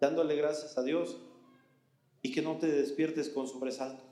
dándole 0.00 0.34
gracias 0.34 0.76
a 0.76 0.82
Dios 0.82 1.20
y 2.20 2.32
que 2.32 2.42
no 2.42 2.58
te 2.58 2.66
despiertes 2.66 3.28
con 3.28 3.46
sobresalto. 3.46 4.02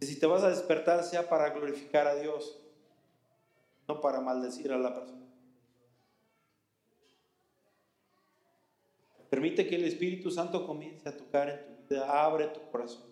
Que 0.00 0.06
si 0.06 0.18
te 0.18 0.24
vas 0.24 0.42
a 0.44 0.48
despertar 0.48 1.04
sea 1.04 1.28
para 1.28 1.50
glorificar 1.50 2.06
a 2.06 2.14
Dios, 2.14 2.58
no 3.86 4.00
para 4.00 4.22
maldecir 4.22 4.72
a 4.72 4.78
la 4.78 4.94
persona. 4.94 5.26
Permite 9.28 9.66
que 9.66 9.76
el 9.76 9.84
Espíritu 9.84 10.30
Santo 10.30 10.66
comience 10.66 11.06
a 11.06 11.14
tocar 11.14 11.50
en 11.50 11.66
tu 11.66 11.77
abre 11.96 12.48
tu 12.48 12.60
corazón. 12.70 13.08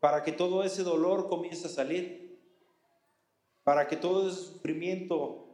Para 0.00 0.22
que 0.22 0.32
todo 0.32 0.62
ese 0.62 0.82
dolor 0.82 1.28
comience 1.28 1.66
a 1.66 1.70
salir. 1.70 2.38
Para 3.64 3.88
que 3.88 3.96
todo 3.96 4.28
ese 4.28 4.40
sufrimiento 4.40 5.46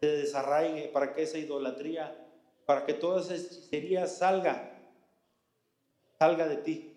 se 0.00 0.06
desarraigue. 0.06 0.88
Para 0.88 1.14
que 1.14 1.22
esa 1.22 1.38
idolatría, 1.38 2.28
para 2.66 2.84
que 2.84 2.94
toda 2.94 3.20
esa 3.20 3.36
hechicería 3.36 4.06
salga. 4.06 4.78
Salga 6.18 6.48
de 6.48 6.56
ti. 6.56 6.96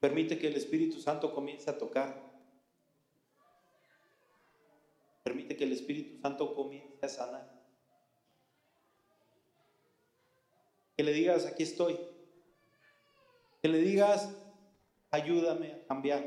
Permite 0.00 0.38
que 0.38 0.48
el 0.48 0.56
Espíritu 0.56 0.98
Santo 0.98 1.34
comience 1.34 1.68
a 1.68 1.76
tocar. 1.76 2.30
Permite 5.22 5.56
que 5.56 5.64
el 5.64 5.72
Espíritu 5.72 6.18
Santo 6.22 6.54
comience 6.54 7.04
a 7.04 7.08
sanar. 7.08 7.49
Que 11.00 11.04
le 11.04 11.14
digas, 11.14 11.46
aquí 11.46 11.62
estoy. 11.62 11.98
Que 13.62 13.68
le 13.68 13.78
digas, 13.78 14.36
ayúdame 15.10 15.72
a 15.72 15.86
cambiar. 15.86 16.22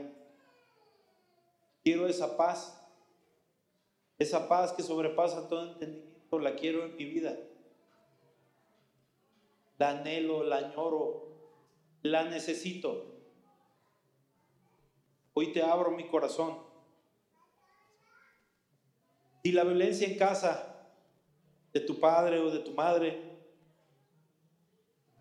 Quiero 1.84 2.07
esa 2.07 2.36
paz, 2.38 2.84
esa 4.17 4.49
paz 4.49 4.74
que 4.74 4.82
sobrepasa 4.82 5.47
todo 5.47 5.74
entendimiento, 5.74 6.39
la 6.39 6.55
quiero 6.55 6.86
en 6.86 6.95
mi 6.95 7.05
vida. 7.05 7.38
La 9.78 9.91
anhelo, 9.91 10.43
la 10.43 10.55
añoro, 10.55 11.28
la 12.01 12.24
necesito. 12.24 13.13
Hoy 15.36 15.53
te 15.53 15.61
abro 15.61 15.91
mi 15.91 16.07
corazón. 16.07 16.57
Si 19.43 19.51
la 19.51 19.65
violencia 19.65 20.07
en 20.07 20.17
casa 20.17 20.89
de 21.74 21.80
tu 21.80 21.99
padre 21.99 22.39
o 22.39 22.49
de 22.49 22.57
tu 22.57 22.71
madre 22.71 23.22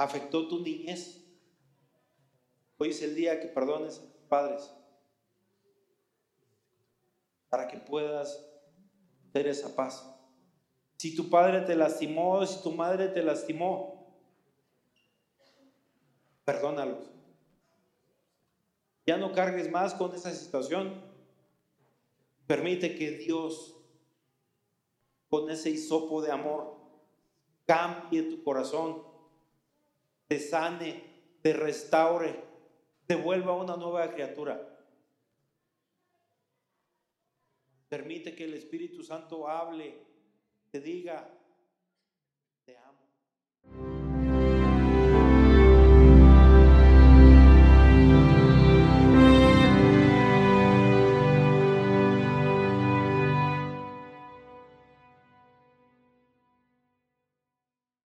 afectó 0.02 0.48
tu 0.48 0.60
niñez. 0.60 1.24
Hoy 2.78 2.90
es 2.90 3.02
el 3.02 3.14
día 3.14 3.40
que 3.40 3.46
perdones 3.46 3.98
a 3.98 4.12
tus 4.12 4.22
padres 4.22 4.70
para 7.48 7.68
que 7.68 7.78
puedas 7.78 8.44
tener 9.32 9.48
esa 9.48 9.74
paz. 9.74 10.08
Si 10.96 11.14
tu 11.14 11.28
padre 11.28 11.60
te 11.62 11.74
lastimó, 11.74 12.44
si 12.46 12.62
tu 12.62 12.72
madre 12.72 13.08
te 13.08 13.22
lastimó, 13.22 14.16
perdónalos. 16.44 17.10
Ya 19.06 19.16
no 19.16 19.32
cargues 19.32 19.70
más 19.70 19.94
con 19.94 20.14
esa 20.14 20.32
situación. 20.32 21.02
Permite 22.46 22.94
que 22.94 23.12
Dios, 23.12 23.76
con 25.28 25.50
ese 25.50 25.70
hisopo 25.70 26.22
de 26.22 26.30
amor, 26.30 26.76
cambie 27.66 28.22
tu 28.22 28.42
corazón 28.42 29.11
te 30.32 30.38
sane, 30.38 31.02
te 31.42 31.52
restaure, 31.52 32.42
te 33.06 33.16
vuelva 33.16 33.54
una 33.54 33.76
nueva 33.76 34.10
criatura. 34.14 34.66
Permite 37.86 38.34
que 38.34 38.44
el 38.44 38.54
Espíritu 38.54 39.02
Santo 39.02 39.46
hable, 39.46 39.94
te 40.70 40.80
diga, 40.80 41.28
te 42.64 42.78
amo. 42.78 43.91